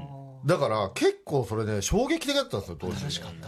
[0.45, 2.99] だから結構それね衝撃的だったんですよ当時。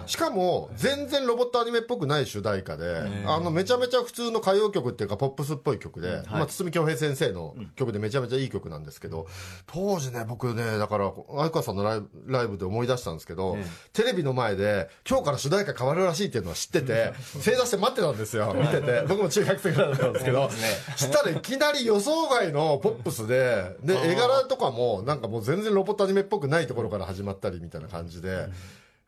[0.06, 9.28] しかも全然ロボットアニメっぽくない主題歌であのめちゃめちゃ普通の歌謡曲っていうかポップスっぽい曲で、まあ、堤恭平先生の曲でめちゃめちゃいい曲なんですけど
[9.68, 13.58] 当時ね僕ねだから相川さんのライブライブで思い出したんですけど、
[13.94, 19.04] テレビの前で今日から主題歌変わるらしいっていうのは知ってて正座して待ってたんですよ見てて。
[19.08, 20.50] 僕も中学生ぐらいだったんですけど
[20.96, 28.48] したらいきなり予想外のポップスでで絵柄とかもなんかもう全然ロボットアニメっぽくないところから始まったりみたいな感じで、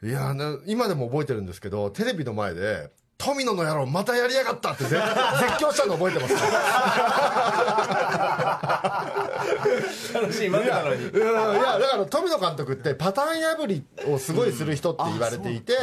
[0.01, 2.91] いやね今でも覚えてるんですけどテレビの前で
[3.23, 5.05] 「富野の野郎またやりやがった!」って絶 絶
[5.63, 6.33] 叫したの覚えてます
[10.13, 11.03] 楽しい待ってたのに。
[11.03, 15.73] いやだから富野監督ってパターン破りをすごいする人って言われていて、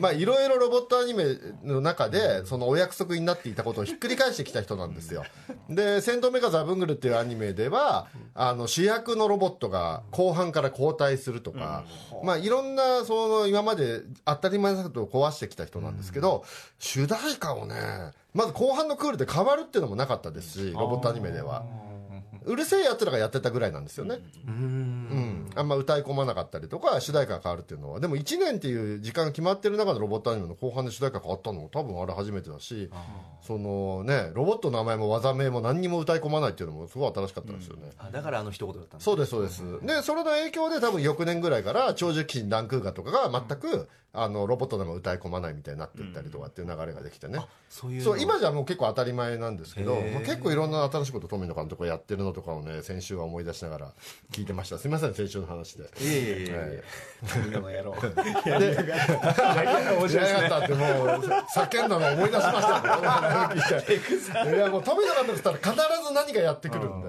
[0.00, 1.24] まあいろいろロボットアニメ
[1.64, 5.24] の中でそのお約束になっていたことをひっくり返してきた人なんですよ。
[5.68, 11.84] で「戦闘メカザブングル」っていうアニメではあの主役のロボットが後半から交代するとか、
[12.22, 16.44] まあいろんなその今まで当たり前のことを壊してきた人なんですけど、
[16.88, 17.74] 主題歌をね
[18.32, 21.66] まず後半のクールで変わるっていうのもなかったですしロボットアニメでは。
[22.44, 24.20] うるせえやつらがやってたぐらいなんですよね。
[24.46, 28.00] うん、あんま歌い込まなかったりとか主題歌が変わるっていうのは。
[28.00, 32.90] でも1年っていう時間が決まってる中でロボットアニメの後半で主題歌変わったのも多分あれ初めてだし
[33.42, 39.86] そのねロボットの名前も技名も何にも歌い込まないっていうのもすごい新しかったですよね、あだからあの一言だったんですそうですそうです。
[39.86, 53.92] でそれの影響で多分翌年ぐらいから長寿騎士ランクーガとかが全くあのロボットの名前歌い込まないみたいになっていったりとかっていう流れができてね、そういうそう今じゃもう結構当たり前なんですけど、まあ、結構いろんな新しいこと富野監督がやってるのとかをね先週は思い出しながら
[54.32, 54.78] 聞いてました。
[54.78, 55.84] すみません先週の話で。
[55.84, 56.68] いえいえいえいはい。
[56.70, 56.84] え
[57.28, 58.08] 富野の野郎で、
[59.98, 61.08] 面白かったってもう
[61.54, 62.62] 叫んだの思い出しま
[63.60, 64.56] したよ。
[64.56, 65.70] いやもう富野監督ったら必
[66.08, 67.08] ず何かやってくるんで。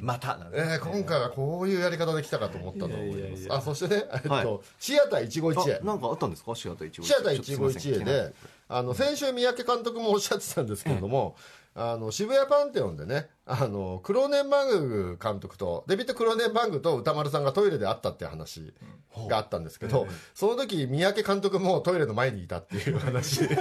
[0.00, 3.46] またなんでえー、今回はこういうやり方できたかと思ったと思います。
[3.50, 5.74] あ、そしてね、えっと、はいシアター一期一会。
[5.80, 5.84] あ。
[5.84, 6.54] なんかあったんですか？
[6.54, 8.32] シアター一期シアター一期一会で、
[8.68, 11.36] あの、先週三宅監督もおっしゃってたんですけれども、
[11.74, 18.74] あの、渋谷パンテオンでね、あの、クローネンバング監督と、デビッド・クローネンバングと歌丸さんがトイレで会ったっていう話
[19.28, 23.42] があったんですけど、その時、三宅監督もトイレの前にいたっていう話。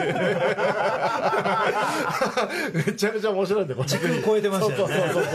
[2.74, 3.88] めちゃめちゃ面白いんで、これ。
[3.89, 5.34] 超えてましたよねそうそうそう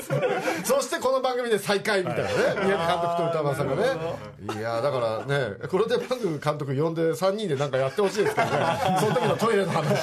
[0.00, 0.80] そう。
[0.80, 0.91] そしてこの
[1.32, 2.28] 番組で再会みたいなね、
[2.64, 3.82] 宮城監督と歌丸さんがね。
[4.54, 8.52] いやーだからね、クロテバング監督呼んで3人でなんかやってほしいですけどね、
[9.00, 9.98] その時のトイレの話。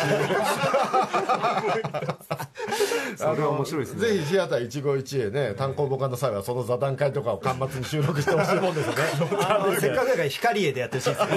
[3.15, 4.07] それは面白いですね。
[4.07, 9.03] ぜひシアター一期一会ね単行本化の際はその座談会とかを端末に収録してほしいもんですよね。
[9.47, 11.35] あのせっかくだから光栄でやってほしいですよね。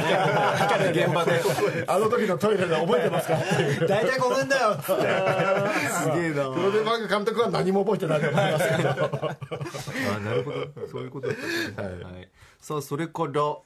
[0.93, 1.43] 現場で
[1.87, 3.37] あの時のトイレで覚えてますか
[3.87, 5.03] 大体5分だよっつって。
[6.03, 6.51] すげえな。
[6.51, 9.11] プロデマーク監督は何も覚えてないと思いますけど
[10.16, 10.87] あなるほど。
[10.88, 12.29] そういうことだったんですね、はい。
[12.61, 13.57] さあそれから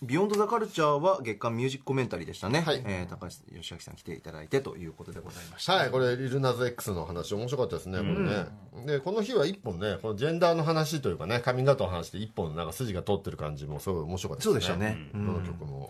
[0.00, 2.82] ビヨンドザカルチャーは月間ミュージックコメンタリーでしたね、はい。
[2.86, 8.46] えー高橋義明さん来ていただいてということでございました、はい、これ、リルナズ X の話、面白かったですね、これね。
[8.86, 14.52] で、この日は一本ね、このジェンダーの話というかね、カミングアウトの話で一本、なんか筋が通ってる感じも、すごい面白かったですね。
[14.52, 15.10] そうでしたね。
[15.12, 15.88] この曲も。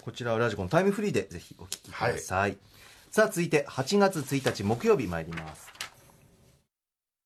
[0.00, 2.56] こちらはラジコのタイムフリーでぜひお聞きください、
[3.10, 5.77] さあ続いて8月1日木曜日参ります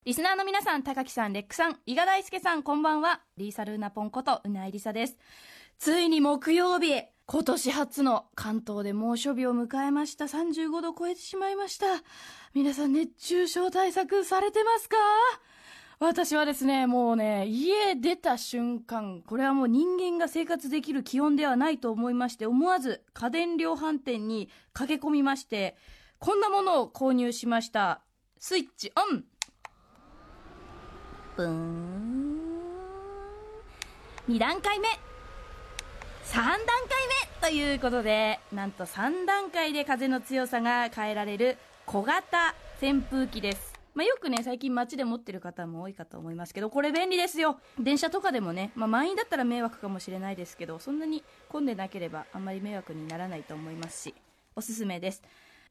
[0.05, 3.21] リスナーの皆さん、高木さん、レックさん、伊賀大輔さん、こんばんは。
[3.37, 5.17] リーサルーナポンこと、うないりさです。
[5.79, 10.25] ついに木曜日、今年初の関東で猛暑日を迎えました。
[10.25, 11.85] 35度超えてしまいました。
[12.53, 14.97] 皆さん、熱中症対策されてますか？
[15.99, 25.77] 私はですね、もうね、家出た瞬間、これはもう人間が生活できる気温ではないと思いまして、思わず家電量販店に駆け込みまして、
[26.19, 28.01] こんなものを購入しました。
[28.37, 29.23] スイッチオン
[31.35, 32.33] ブン
[34.29, 34.87] 2段階目
[36.25, 36.67] 3段階
[37.41, 43.73] 目ということでなんと3段階で風の強さが変えられる小型扇風機です。
[43.95, 47.57] まあ、よくね最近街で持ってる方も多いかと思いますけどこれ便利ですよ。
[47.79, 54.15] 電車とかでもね、まあ、満員だったら迷惑かもしれないですけどそんなに混んでなければあんまり迷惑にならないと思いますし
[54.55, 55.23] おすすめです。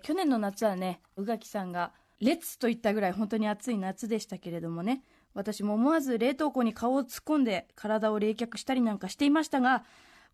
[0.03, 5.03] 去年の夏はね宇垣さんが列といったぐらい本当に暑い夏でしたけれどもね
[5.35, 9.85] 私も思わず冷凍庫に顔を突っ込んで体を冷却したりなんかしていましたが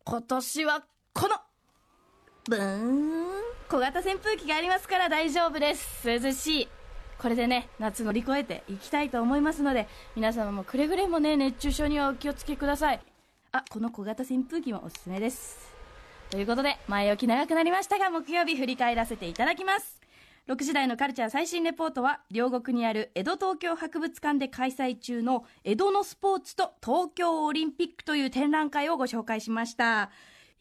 [0.04, 1.36] 今年はこの
[2.48, 3.26] ブーン。
[3.68, 6.08] 小型扇風機がありますから大丈夫です。
[6.08, 6.68] 涼しい。
[7.18, 13.00] これでね夏乗り越えていきたいと思いますので皆様もくれぐれもね熱中症にはお気をつけください。
[13.52, 15.58] あこの小型扇風機もおすすめです。
[16.30, 20.00] ということで前置き長くなりましたが木曜日振り返らせていただきます。
[20.48, 30.10] 6時台のカルチャー最新レポートは両国にある江戸東京博物館で開催中の江戸のスポーツと東京オリンピックという展覧会をご紹介しました。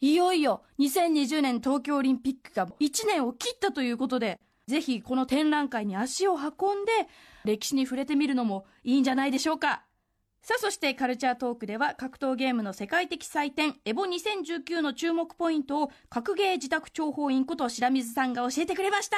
[0.02, 6.92] いよいよ2020年東京オリンピックが1年を切ったということでぜひこの展覧会に足を運んで
[7.46, 9.84] 歴史に触れてみるのもいいんじゃないでしょうか。
[10.42, 19.16] さあそしてカルチャートークでは格闘ゲームの世界的祭典エボ2019の注目ポイントを格ゲー自宅諜報員こと白水さんが教えてくれました。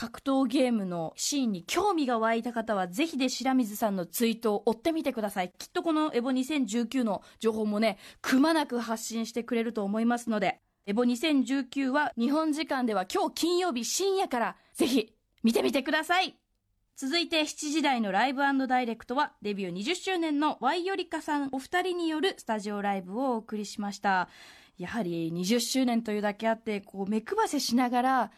[0.00, 5.52] 格闘ゲームのシーンに興味が湧いた方はぜひで白水さんのツイートを追ってみてください。
[5.58, 16.34] きっとこのエボ2019の情報もねくまなく発信してくれると思いますのでエボ2019は日本時間では今日金曜日深夜からぜひ見てみてください。
[16.96, 24.30] 続いて7時台のライブダイレクトはデビュー20周年のワイヨリカさんお二人によるスタジオライブをお送りしました。
[24.78, 28.30] やはり20周年というだけあってこう目配せしながら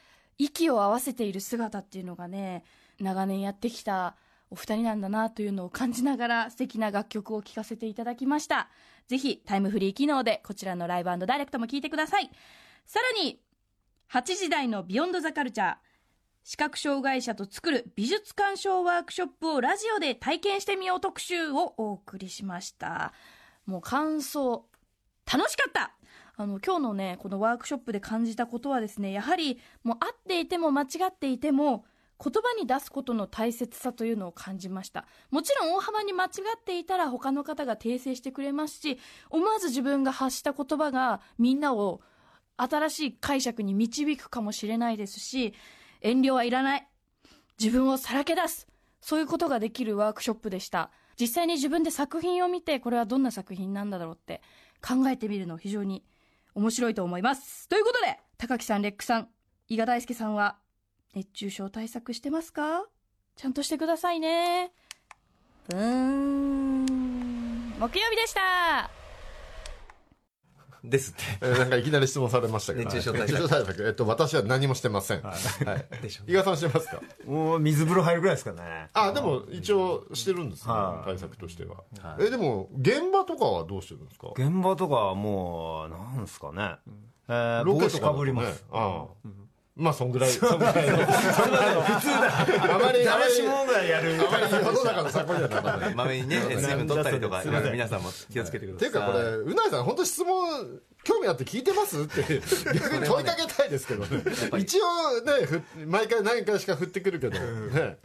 [0.44, 2.64] 息を合わせている姿っていうのがね
[3.00, 4.16] 長年やってきた
[4.50, 8.68] お二人なんだなというのを感じながら素敵な楽曲を聴かせていただきました。
[9.08, 12.30] ぜひタイムフリー機能でこちらのライブダイレクトも聴いてください。
[12.84, 13.40] さらに
[14.10, 15.76] 8時台のビヨンドザカルチャー。
[16.44, 23.12] 視覚障害者と作る美術鑑賞ワークショップをラジオで体験してみよう特集をお送りしました。
[23.64, 24.66] もう感想
[25.32, 25.81] 楽しかった。
[26.36, 31.84] あの今日のねこのワークショップで感じたことはですねやはりもう合っていても間違っていても
[32.22, 35.06] 言葉に出すことの大切さというのを感じました。
[35.30, 42.00] もちろん大幅に間違っていたら他の方が訂正してくれますし思わず自分が発した言葉がみんなを
[42.56, 45.52] 新しい解釈に導くかもしれないですし
[46.00, 46.88] 遠慮はいらない。
[47.58, 48.68] 自分をさらけ出す。
[49.00, 50.90] そういうことができるワークショップでした。
[51.20, 54.40] 実際に自分で作品を見てこれはどんな作品なんだろうって
[54.80, 56.04] 考えてみるの非常に
[56.54, 57.68] 面白いと思います。
[57.68, 59.28] ということで高木さんレックさん
[59.68, 60.58] 伊賀大輔さんは
[61.14, 62.84] 熱中症対策してますか？
[63.36, 64.72] ちゃんとしてくださいね。
[65.68, 66.86] ブーン
[67.78, 69.01] 木曜日でした。
[70.84, 71.22] ですって。
[71.40, 72.84] えーなんかいきなり質問されましたけど。
[72.86, 73.30] 熱中症対策。
[73.30, 73.86] 熱中症対策。
[73.86, 75.22] えっと、私は何もしてません。
[75.22, 76.02] はい。
[76.02, 77.00] でしょ伊賀さんしてますか？
[77.26, 78.88] もう水風呂入るぐらいですかね。
[78.92, 81.06] あ、でも一応してるんですねはい。
[81.10, 81.76] 対策としては。
[82.00, 82.16] は。
[82.20, 84.28] え、でも、現場とかはどうしてるんですか？
[84.36, 86.76] 現場とかはもうなんですかね、
[87.28, 89.28] えー、ロケとかぶります、ああ
[89.74, 90.30] まあ、そんぐらい。
[90.30, 90.98] そんぐらいの。
[90.98, 92.74] 普通だ。
[92.74, 95.94] あまり、あまり、あまり世の中の参考にはならない。
[95.94, 102.02] まめにね水分取ったりとかいろいろ皆さんも気をつけてくださいていうかこれ、うないさん、本当質問、興味あって聞いてます？
[102.02, 102.22] って、
[102.78, 104.22] 逆に問いかけたいですけどね。
[104.58, 107.96] 一応ね、ふ毎回何回しか振ってくるけど、ね。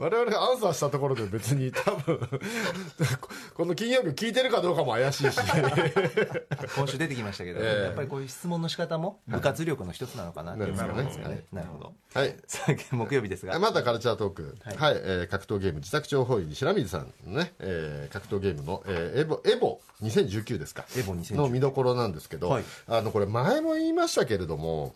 [0.00, 2.18] 我々がアンサーしたところで別に 多分
[3.54, 5.38] この金曜日聞いてるかどうかも怪しいし。
[6.74, 7.84] 今週出てきましたけど、ええ。
[7.84, 11.08] やっぱりこういう質問の仕方も部活力の一つなのかなっていうなるほどね。
[11.08, 11.44] ですかね。
[11.52, 11.92] なるほど。
[12.14, 12.34] はい。
[12.90, 14.94] 木曜日ですが、またカルチャートーク、ははい。
[14.96, 20.86] いえー格闘ゲーム自宅情報員白水さんのね、えー格闘ゲームの、えーエボエボ2019ですか。
[20.96, 22.64] エボ2019の見どころなんですけど、はい。
[22.88, 24.94] あのこれ前も言いましたけれども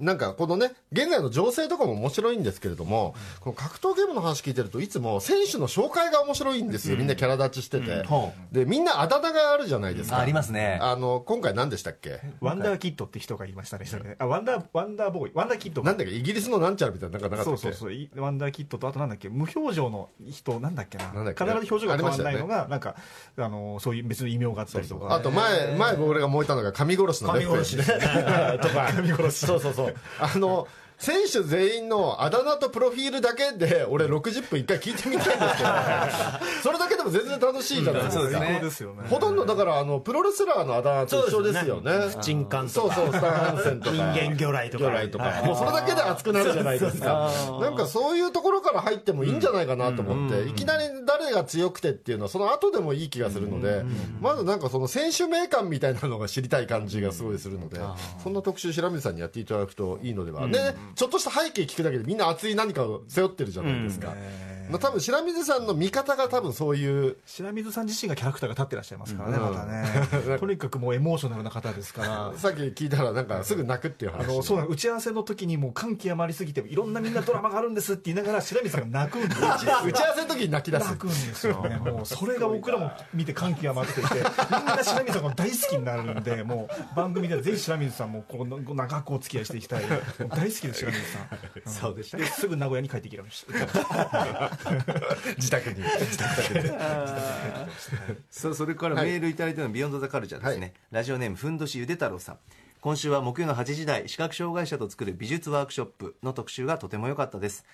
[0.00, 10.16] なんかこのね現在の情勢とかも面白いんですけれども、この格闘ゲームの話聞いてるといつも選手の紹介が面白いんですよ、みんなキャラ立ちしてて、ほでみんなあだ名があるじゃないですか。
[10.16, 10.78] あありますね。
[10.80, 12.20] あの今回何でしたっけ？
[12.40, 13.86] ワンダーキッドって人がいましたね、
[14.18, 15.82] あワンダー、ワンダーボーイ、ワンダーキッド。
[15.82, 16.12] なんだっけ？
[16.12, 17.60] イギリスのなんちゃらみたいななんかなかったっけ？
[17.62, 21.44] そうそうそう、いワンダーキッドと、あとなんだっけ、無表情の人、なんだっけな、なんだっけ？
[21.44, 22.96] 必ず表情が変わらないのあが、なんか、
[23.36, 25.14] あのそういう別の異名があったりとか。
[25.14, 28.58] あと前、前僕らが燃えたのが神殺しのレッフェンね。
[28.62, 28.92] とか。
[28.94, 29.46] 神殺し。
[29.46, 29.89] そうそうそう。
[30.18, 30.66] あの、
[31.00, 35.68] 選手全員のあだ名とプロフィールだけで、 俺60分一回聞いてみたいんですけど、
[36.62, 38.22] それだけでも全然楽しいじゃないですか。
[38.22, 38.92] そうですね。
[39.08, 41.92] ほとんどだから、あの、プロレスラーのあだ名と一緒ですよね。
[42.10, 43.96] 不沈感とかそうそう、スタン・ハンセンとか。
[43.96, 45.42] 人間魚雷とか魚雷とか。
[45.46, 47.30] もうそれだけで熱くなるじゃないですか。
[47.60, 53.84] なんかそういうところから入ってもいいんじゃないかなと思って、いきなり誰が強くてっていうのは、その後でもいい気がするので、
[54.20, 57.80] まずなんかその選手名鑑みたいなのが知りたい感じがすごいするので、
[58.22, 60.46] そんな特集、白水さんにやっていただくといいのでは。
[60.46, 64.10] で、ちょっとした背景聞くだけでみんな熱い何かを背負ってるじゃないですか。
[64.10, 70.38] うん多分白水さんの見方が多分そういう、白水さん自身がキャラクターが立ってらっしゃいますからね、またね。
[70.38, 72.32] とにかくもうエモーショナルな方ですから。
[72.38, 74.24] さっき聞いたらなんかすぐ泣くっていう話。
[74.24, 79.48] あのそうなの打ち合わせの時にもう感極まりすぎていろんなみんなドラマがあるんですって言いながら白水さんが泣くんですよ。
[79.86, 80.86] 打ち合わせの時に泣き出す。
[80.86, 81.00] 泣。
[81.00, 81.62] くんですよ。
[81.68, 89.84] ねもうそれが僕らも見て感極まっていて みんな白水さんが大好きになるんでもう番組ではぜひ白水さんもこう長くお付き合いしていきたい。
[90.28, 91.28] 大好きです白水さん。
[91.66, 92.18] そうでした。
[92.18, 94.50] ですぐ名古屋に帰ってきられました
[95.36, 95.82] 自宅に。
[95.82, 96.70] 自宅に。
[98.30, 102.38] そう それからメールいただいたのビヨンドザカルチャーですね、ラジオネームふんどしゆで太郎さん。
[102.80, 107.64] 今週は木曜の8時台視覚障害者と作る美術ワークショップの特集がとても良かったです。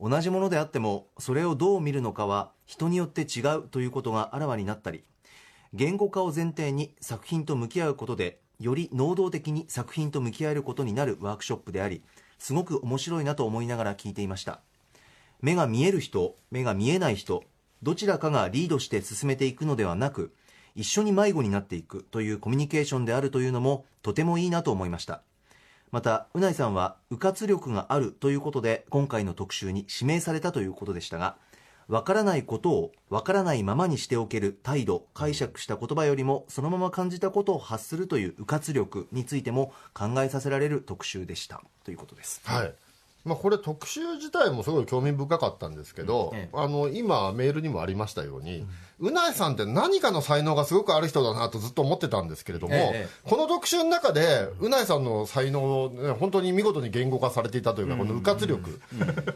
[0.00, 5.04] 同じものであってもそれをどう見るのかは人によって違うということがあらわになったり
[5.72, 12.02] 言語化を前提に作品と向き合うことでより能動的に作品と向き合えることになるワークショップであり
[12.38, 14.60] すごく面白いなと思いながら聞いていました
[15.44, 17.44] 目が見える人目が見えない人
[17.82, 20.32] どちらかがリードして進めていくのではなく
[20.74, 25.20] 一緒に迷子になっていくというコミュニケーションであるというのもとてもいいなと思いました。
[25.90, 31.36] またうないさんは迂闊力があるということで今回の特集に指名されたということでしたが
[31.88, 41.62] わからないことをわからないままにしておける態度解釈した言葉よりもそのまま感じたことを発するという迂闊力についても考えさせられる特集でした。
[41.84, 42.40] ということです。
[42.44, 42.74] はい。
[43.24, 46.56] まあ、これ特集自体もすごい興味深かったんですけど、ええ。
[46.56, 48.66] あの今メールにもありましたように、
[49.00, 58.80] うないさんって何かの才能がすごくある人だなとずっと思ってたんですけれども、ええこの特集の中でうないさんの才能を、ね、本当に見事に言語化されていたというか、この迂闊力、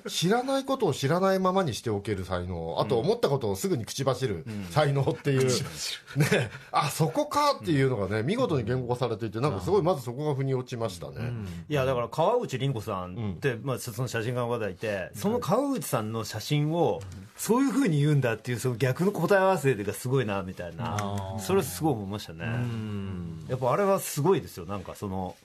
[0.09, 11.33] 知らないことを知らないままにしておける才能あと思ったことをすぐに口走る才能っていう、ね、あそこかっていうのがね見事に言語化されていてなんかすごいまずそこが腑に落ちましたね。
[11.69, 17.01] いやだから川内凛子さんって、まあ、その写真家の方がいてその川内さんの写真を
[17.37, 21.37] そういうふうに言うんだっていうその逆の答え合わせがすごいなみたいな。
[21.41, 22.45] それはすごい思いましたね。
[23.49, 25.37] やっぱあれはすごいですよなんかその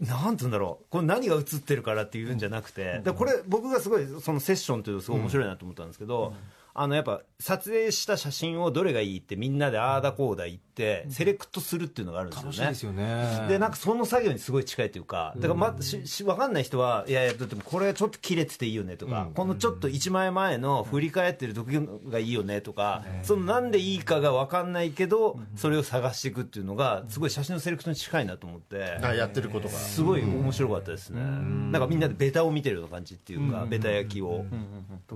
[0.00, 0.84] なんて言うんだろう。
[0.90, 6.34] これ何が映ってるからっていうんじゃなくて、だからこれ僕がすごいそのセッションというのすごい面白いなと思ったんですけど、
[6.80, 12.56] あのやっぱ撮影した写真をどれがいいってみんなでああだこうだ言ってセレクトするっていうのがあるんですよね。
[12.56, 13.46] 楽しいですよね。
[13.48, 28.98] でなんかその作業にすごい近いというかだから、ましし分かんない人はいやいやだってこれちょっと切れてていいよねとか、このちょっと1枚前の振り返ってる時がいいよねとか、そのなんでいいかが分かんないけど、それを探していくっていうのがすごい写真のセレクトに近いなと思って。
[29.02, 29.74] あやってることが。
[29.74, 34.44] すごい面白かったですね、なんかみんなでベタを見てるような感じっていうか、ベタ焼きを、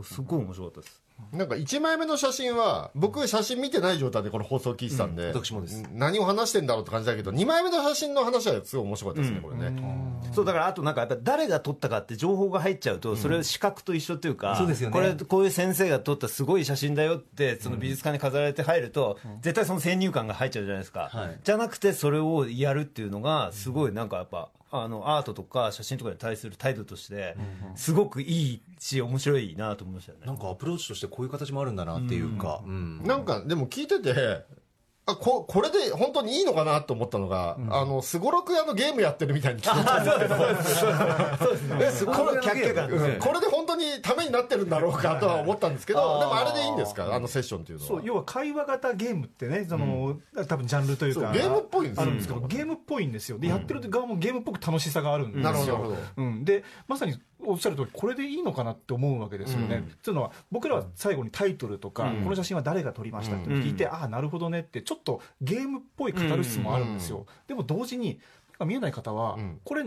[0.03, 1.03] すごい面白かったです
[1.33, 5.83] なんか1枚目の写真は僕写真見てない状態でこの放送を聞いてたんで、私もです。
[5.93, 14.93] 何を話してんだろうって感じだけど2枚目の写真の話はすごい面白かったですね、これね、そうだからあとなんかやっぱ誰が撮ったかって情報が入っちゃうとそれ視覚と一緒っていうか、そうですよね。
[14.93, 21.41] これこういう先生が撮ったすごい写真だよってその美術館に飾られて入ると、絶対その先入観が入っちゃうじゃないですか、はい。
[21.43, 27.37] じゃなくてそれをやるっていうのがすごいなんかやっぱあのアートとか写真とかに対する態度として
[27.77, 30.27] すごくいいし面白いなと思いましたよね。
[30.27, 33.03] なんかアプローチとしてこういう形もあるんだなっていうか、うん。
[33.05, 34.45] なんかでも聞いてて
[35.05, 40.11] あここれで本当にいいのかなと思ったのが、あのすごろく屋のゲームやってるみたいに聞こえたんで
[41.90, 47.12] すけどこれで本当にためになってるんだろうかとは思ったんですけどでもあれでいいんですか？
[47.12, 47.88] あのセッションっていうのは。
[47.88, 48.03] そう。
[48.05, 52.03] 要は会話型ゲームってねその、多分ジャンルというかゲームっぽいんですよ。
[52.03, 53.38] あるんですけど、ゲームっぽいんですよ。
[53.40, 55.96] でやってる側もゲームっぽく楽しさがあるんですよ、なるほどなるほど。
[56.18, 68.20] うん、でまさにおっしゃる通りこれでいいのかなって思うわけですよね、というのは僕らは最後にタイトルとか、この写真は誰が撮りましたって聞いて、ああなるほどねってちょっとゲームっぽいカタルシスもあるんですよ、でも同時に
[68.64, 69.61] 見えない方は、ん。
[69.64, 69.84] これ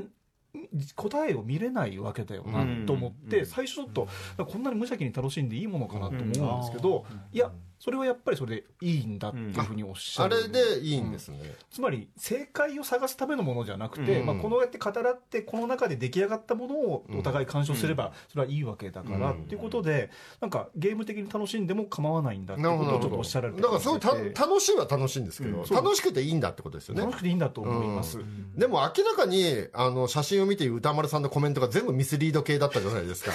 [0.95, 11.39] 答えを見れないわけだよなと思って、最初ちょっとこんなに無邪気に楽しんでいいものかなと思うんですけど、いやそれはやっぱりそれでいいんだっていうふうにおっしゃある、れでいいんですね、
[11.71, 14.25] つまり正解を探すためのものじゃなくて、うん。
[14.25, 20.09] まあ、このやって語らってこの中で出来上がったものをお互い鑑賞すればそれはいいわけだから、うんっていうことで
[20.39, 23.61] なんかゲーム的に楽しんでも構わないんだってことをちょっとおっしゃられて。
[23.61, 27.01] だからすごい楽しいは楽しいんですけど、楽しくていいんだってことですよね。
[27.01, 28.19] 楽しくていいんだと思います、
[28.55, 33.31] でも明らかにあの写真を見て歌丸さんのコメントが全部ミスリード系だったじゃないですか。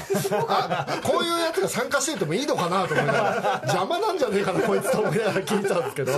[0.48, 6.12] あこういうやつが参加しててもいいのかなと思いながら邪魔なんじゃねえかなこいつと思いながら聞いてたんですけど。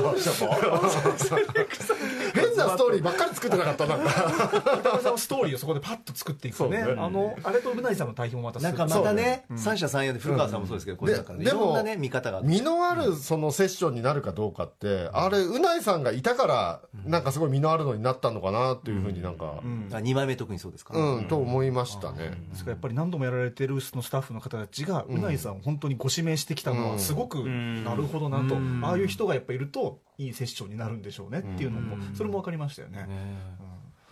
[2.34, 4.50] 変なストーリーばっかり作ってなかったなんか。
[4.78, 6.94] 歌丸さんはストーリーをそこでパッと作っていくとねそう。
[6.94, 8.62] ねあのあれとうないさんの対比もまたす。
[8.62, 12.40] なんかまたね、三者三様で古川さんもそうですけど、これなんかねいでもろんなね、見方が。
[12.42, 19.60] 身のあるそのセッションになるかどうかってあれうないさんがいたからなんかすごい身のあるのになったのかなっていうふうになんか。
[19.92, 22.30] あ2枚目特にそうですか、うんと思いましたね。
[22.50, 33.06] ですからやっぱり何度もやられてるそのスタッフの方たちが、うないさんを本当にご指名してきたのはすごくなるほどなと、ああいう人がやっぱいるといいセッションになるんでしょうねっていうのも、それも分かりましたよね。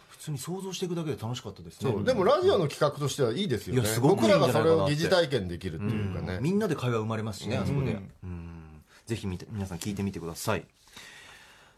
[0.08, 1.92] 普通に想像していくだけで楽しかったですね。
[2.04, 3.80] でもラジオの企画としてはいいですよね。
[3.80, 8.82] いやすごくいい僕らがそれを疑似体験できるっていうかね、みんなで会話生まれますしね、あそこで、うん。
[9.06, 10.66] ぜひ見て皆さん聞いてみてください。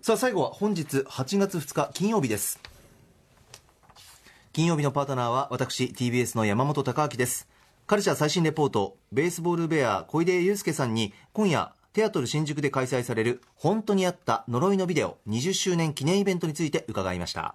[0.01, 2.59] さあ最後は本日8月2日金曜日です。
[4.53, 7.49] 金曜日のパートナーは私 TBS の山本貴明です。
[7.87, 17.55] カルチャー最新レポートベースボールベア小出祐介さんに今夜テアトル新宿で開催される本当にあった呪いのビデオ20周年記念イベントについて伺いました。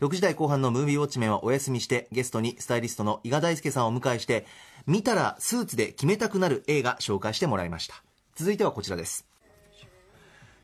[0.00, 4.46] 6時台後半のムービーウォッチメンはお休みしてゲストにスタイリストの伊賀大輔さんをお迎えして
[4.86, 8.02] 見たらスーツで決めたくなる映画紹介してもらいました。
[8.34, 9.26] 続いてはこちらです。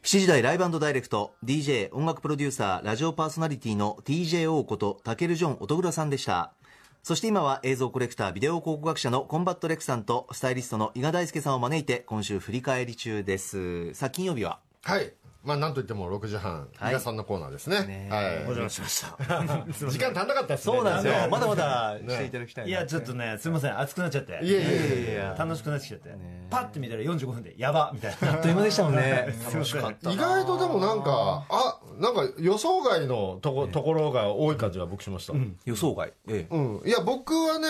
[0.02, 6.54] 7時台 LIVE & DIRECT DJ 音楽プロデューサーラジオパーソナリティの TJO ことタケル・ジョン・オークラさんでした。
[7.02, 13.94] そして今は映像コレクタービデオ考古学者のコンバット REC さんとスタイリストの伊賀大介さんを招いて今週振り返り中です。
[13.94, 14.60] さあ金曜日は？
[14.82, 15.12] はい。
[15.42, 16.68] まあなんといっても6時半。
[16.76, 16.90] はい。
[16.90, 17.86] 伊賀さんのコーナーですね。
[17.86, 18.36] ねはい。
[18.40, 19.16] お邪魔しました。
[19.88, 20.76] 時間足んなかったですね。
[20.76, 21.22] そうなんですよ。
[21.22, 23.80] ねまだまだしていただきたいないやちょっとねすみません。
[23.80, 24.32] 熱くなっちゃって。
[24.32, 26.10] いやいやいやいや楽しくなってきちゃって。
[26.50, 28.32] パッて見たら45分でやばみたいな。
[28.32, 29.34] あっという間でしたもんね。
[29.50, 30.10] 楽しかった。
[30.12, 35.34] 意外とでもなんかあなんか予想外のとこところが多い感じは僕しました。
[35.34, 36.12] うん、予想外。
[36.28, 36.88] ええ。
[36.88, 37.68] いや僕はね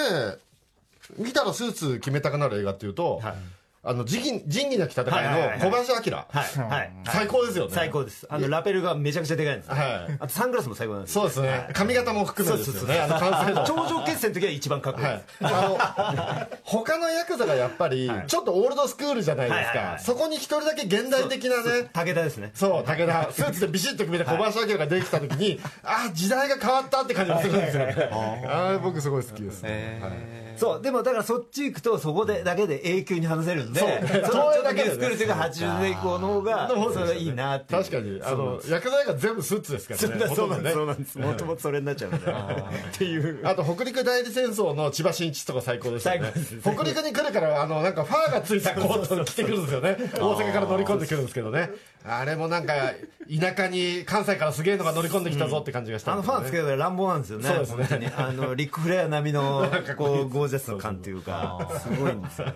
[1.18, 3.20] 見たらスーツ決めたくなる映画っていうと、
[3.82, 5.10] あの仁義仁義なき戦いの
[5.58, 6.92] 小林明、はいはい。
[7.06, 7.72] 最高ですよね。
[7.74, 8.26] 最高です。
[8.28, 10.16] あのラペルがめちゃくちゃでかいんですはい。
[10.20, 13.00] あとサングラスも最高なんですそうですね、髪型も含めですよね。
[13.00, 13.64] あの完成度。
[13.64, 15.22] 頂上決戦の時は一番かっこいいはです。
[15.22, 20.02] い、あの他のヤクザがやっぱりちょっとオールドスクールじゃないですか、はいはいはい。
[20.02, 21.88] そこに一人だけ現代的なね。
[21.90, 22.50] 武田ですね。
[22.52, 23.32] そう武田。
[23.32, 27.94] スーツでビシッと決めた小林明が出てきた時に、あ時代が変わったって感じがするんですよね。
[28.46, 34.90] あれ僕すごい好きですね、はいそうでもだからそっち行くとそこでだけで永久に話せるんでそのだけでね。
[34.90, 36.92] ゲスクールというか80年以降の方がそう。
[36.92, 38.20] それはいいなって確かに。
[38.22, 40.34] あのヤクザ映画全部スーツですからね。
[40.34, 40.74] そうなんです。
[40.74, 41.18] そうなんです。
[41.18, 42.12] もともとそれになっちゃうん。
[42.12, 42.22] でっ
[42.96, 43.40] ていう。
[43.46, 46.32] あと北陸代理戦争の千葉真一とか最高でしたよね。
[46.62, 49.96] 北陸に来るからあのなんかファーがついたコート着てくるんですよね。
[50.14, 51.70] 大阪から乗り込んでくるんですけどね。
[52.04, 52.72] あれもなんか
[53.28, 57.48] 田舎に関西からすげえのが乗り込んできたぞって感じがしたあのファンつけけたから乱暴なんですよね。
[57.48, 58.12] そうですね。
[58.16, 61.20] あのリック・フレア並みのこうジャスな感っていう。
[61.22, 62.48] かすごいんですよ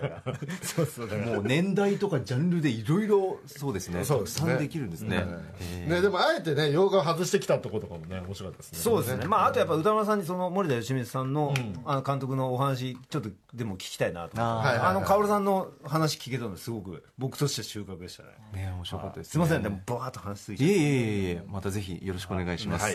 [0.62, 4.04] そうそうもう年代とかジャンルでいろいろそうですね。
[4.04, 4.40] そうですね。
[4.40, 5.24] たくさんできるんですね、
[5.60, 5.90] ええ。
[5.90, 8.78] ねでもあえてね洋画を外してきたところとかもね面白かったですね。
[8.78, 14.68] そうですね、まあ、あとやっぱ歌丸さんにその森田芳光さんの,、あの監督のお話ちょっとでも聞きたいなと思って。
[14.84, 18.28] あの薫さんの話聞けたのすごく僕としては収穫でしたね。
[18.52, 19.62] ね面白かったです、ね、すいません。
[19.62, 20.64] でもバーッと話しすぎて。
[20.64, 22.94] いえいえいえまたぜひよろしくお願いします、はい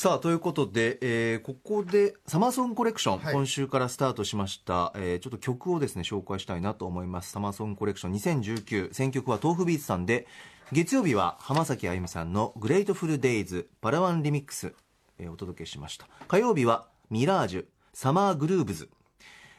[0.00, 3.34] さあということで、えーここでサマーソングコレクション、はい。
[3.34, 7.32] 今週からスタートしました、えーちょっと曲をですね紹介したいなと思います。
[7.32, 10.28] サマーソングコレクション2019選曲は豆腐ビーツさんで
[10.70, 14.72] 月曜日は浜崎あゆみさんの「GRATEFUL DAYS Para One Remix」
[15.18, 16.06] えーお届けしました。
[16.28, 18.90] 火曜日はミラージュ Summer Grooves。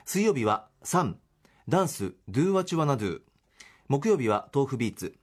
[0.05, 1.19] 水曜日はサン
[1.67, 3.19] ダンス Do What You Wanna Do
[3.89, 5.13] 木曜日は tofubeats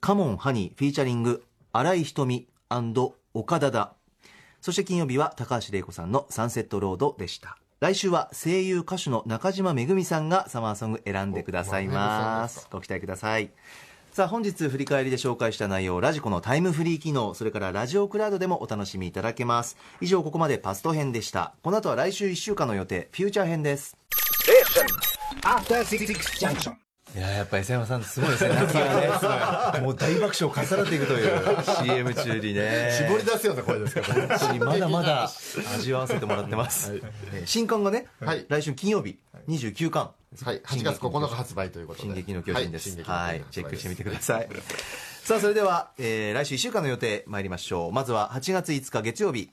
[0.00, 0.70] Come On Honey!
[0.70, 2.48] featuring 新井ひとみ
[3.34, 3.96] 岡田だ
[4.64, 7.58] そして金曜日は高橋玲子さんの Sunset Road でした。
[7.80, 12.66] 来週は声優歌手の中島めぐみさんがサマーソング選んでくださいます。
[12.70, 13.50] ご期待ください。
[14.14, 19.76] さあ本日振り返りで紹介した内容ラジコのタイムフリー機能それからラジオクラウドでもお楽しみいただけます。
[20.00, 21.52] 以上ここまでパスト編でした。
[21.62, 23.98] この後は来週1週間の予定フューチャー編です
[27.16, 29.80] いややっぱ磯山さんすごいですね夏がね。
[29.86, 31.42] もう大爆笑を重ねていくという。
[31.84, 32.90] CM 中にね。
[33.06, 34.12] 絞り出すような声ですけど。
[34.12, 35.30] 本当にまだまだ
[35.76, 37.00] 味わわせてもらってます、
[37.32, 38.46] えー新刊がね、はい。
[38.48, 40.10] 来週金曜日29巻。
[40.42, 40.60] はい。
[40.62, 42.08] 8月9日発売ということで。
[42.08, 43.00] 進撃の巨人です。
[43.04, 43.44] はい。
[43.52, 44.48] チェックしてみてください。
[45.22, 47.92] さあ、それでは、えー来週1週間の予定参りましょう。
[47.92, 49.50] まずは8月5日月曜日。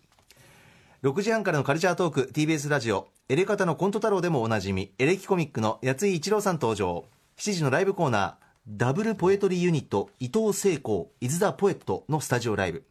[1.04, 3.10] 6時半からのカルチャートーク TBS ラジオ。
[3.30, 7.06] エレカタのコント太郎でもおなじみエレキコミックの八井一郎さん登場
[7.42, 8.34] 7時のライブコーナー
[8.68, 12.84] ダブルポエトリーユニット伊藤聖光伊豆田ポエットのスタジオライブ。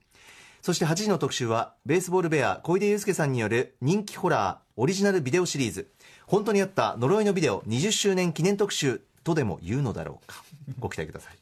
[0.61, 5.89] そして8時の特集はベースボールベア小出祐介さんによる人気ホラーオリジナルビデオシリーズ。
[6.27, 10.43] 本当にあった呪いのビデオ20周年記念特集とでも言うのだろうか。
[10.81, 11.40] ご期待ください。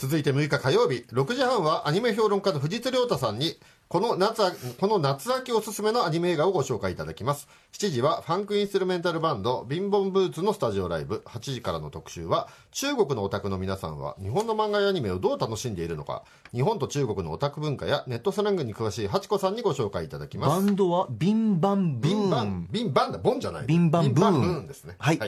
[0.00, 7.48] 続いて6日火曜日6時半はアニメ評論家の藤津亮太さんにこの夏あこの夏秋おすすめのアニメ映画をご紹介いただきます。
[7.72, 11.22] 7時はファンクインストゥルメンタルバンドビンボンブーツのスタジオライブ。
[11.26, 16.22] 8時からの特集は中国のオタクの皆さんは日本の漫画やアニメをどう楽しんでいるのか。
[16.54, 20.64] 日本と中国のオタク文化やネットスラングに詳しいハチコさんにご紹介いただきます。
[20.64, 22.20] バンドはビンバンブーン。
[22.20, 23.66] ビンバンビンバンだボンじゃない。
[23.66, 24.40] ビンバンブーン。
[24.40, 24.94] ビンですね。
[24.98, 25.18] はい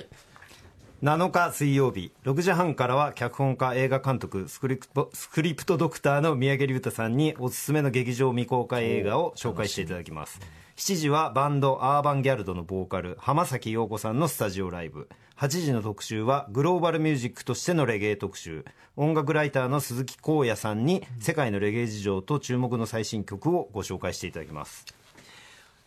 [1.02, 2.12] 7日水曜日。
[2.22, 10.38] 6時半からは脚本家映画監督スクリプトスクリプトドクターの三宅龍太さんにおすすめの劇場未公開映画を紹介していただきます。
[10.76, 15.08] 7時はバンドアーバンギャルドのボーカル浜崎陽子さんのスタジオライブ。
[15.38, 18.64] 8時の特集はグローバルミュージックとしてのレゲエ特集。
[18.94, 24.86] 音楽ライターの鈴木光也さんに世界のレゲエ事情と注目の最新曲をご紹介していただきます。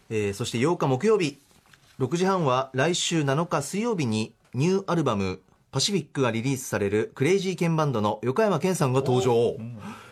[0.09, 1.39] えーそして8日木曜日。
[1.99, 5.41] 6時半は来週7日水曜日にニューアルバム
[5.73, 9.57] 「パシフィック」がリリースされるクレイジーケンバンドの横山健さんが登場。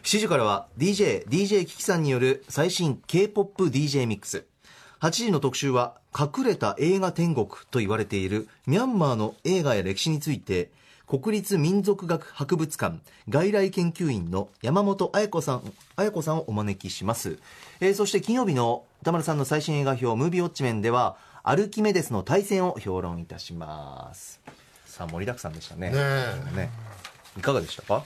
[0.04, 4.46] 7時からは DJDJ キキさんによる最新 K-POPDJ ミックス。
[5.00, 10.72] 8時の特集は隠れた映画天国と言われているミャンマーの映画や歴史について
[11.08, 17.39] 国立民族学博物館外来研究員の山本彩子さん彩子さんをお招きします、
[17.80, 24.39] えーそして金曜日の歌丸さんの最新映画表「ムービーウォッチメン」ではアルキメデスの対戦を評論いたします。
[24.86, 25.89] さあ盛りだくさんでしたね。
[25.89, 26.56] ねえ。
[26.56, 26.70] ね。
[27.38, 28.06] いかがでしたか？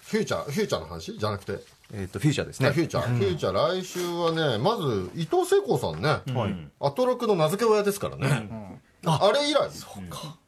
[0.00, 1.18] フューチャーフューチャーの話？
[1.18, 1.58] じゃなくて？
[1.92, 2.70] えっ、とフューチャーですね。
[2.70, 6.68] フューチャー、フューチャー来週はねまず伊藤聖光さんね、はい。
[6.80, 8.48] アトロクの名付け親ですからね、
[9.04, 9.70] あれ以来？
[9.70, 10.38] そうか。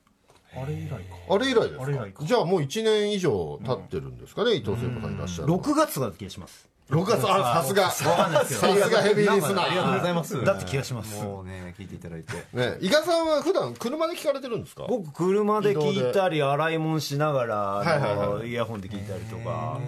[0.56, 0.96] あれ以来か。
[1.28, 2.24] あれ以来ですか？
[2.24, 5.62] じゃあもう1年以上経ってるんですかね、伊藤聖子さんいらっしゃるのは。
[5.62, 7.90] 6月が気がします6月あさすが。
[7.90, 8.04] さ
[8.44, 9.66] すがヘビーリスナー。
[9.66, 10.44] ありがとうございます。
[10.44, 11.22] だって気がします。
[11.22, 12.32] もうね聞いていただいて。
[12.52, 14.86] ね伊賀さんは普段車で聞かれてるんですか？
[14.88, 19.78] 僕車で聞いたり洗い物しながらイヤホンで聞いたりとか。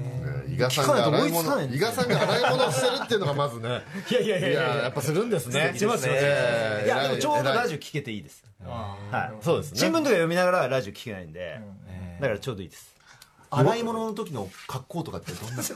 [0.48, 5.72] 伊賀さんが洗い物伊賀さんが洗い物してるっていうのがまずねいやいやいいややっぱするんですね。
[5.76, 8.44] しますよええいやでもちょうどラジオ聞けていいです。
[8.64, 8.96] は
[9.40, 9.44] い。
[9.44, 9.78] そうですね。
[9.80, 11.60] 新聞とか読みながらラジオ聞けないんで。
[12.20, 12.94] だからちょうどいいです
[13.54, 15.62] 洗い物の時の格好とかってどんな？
[15.62, 15.74] ス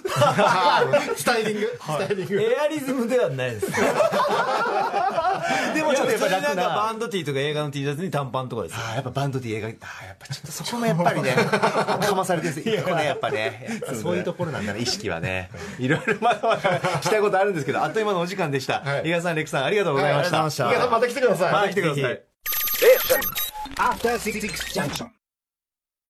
[1.24, 1.78] タイリング？
[1.78, 2.40] スタイリング。
[2.42, 3.66] エアリズムではないです。
[3.70, 3.76] で
[5.82, 9.74] もちょっとなんか楽なバンド T とか映画の T シャツに短パンとかですよあーやっぱバンドで映画あー
[10.06, 11.34] やっぱちょっとそこもやっぱりね
[12.00, 13.68] かまされてるんですよここねやっぱね。
[14.02, 15.50] そういうところなんだね意識はね。
[15.78, 15.86] い。
[15.86, 18.80] ろいろまだまだしたいことあるんですけどあっという間のお時間でした。
[18.80, 19.08] はい。
[19.08, 20.42] 伊賀さんレクさんありがとうございました。
[20.42, 21.52] はいありがとうございさんまた来てください。
[21.52, 22.22] また来てください。
[23.76, 25.10] After Six Junction.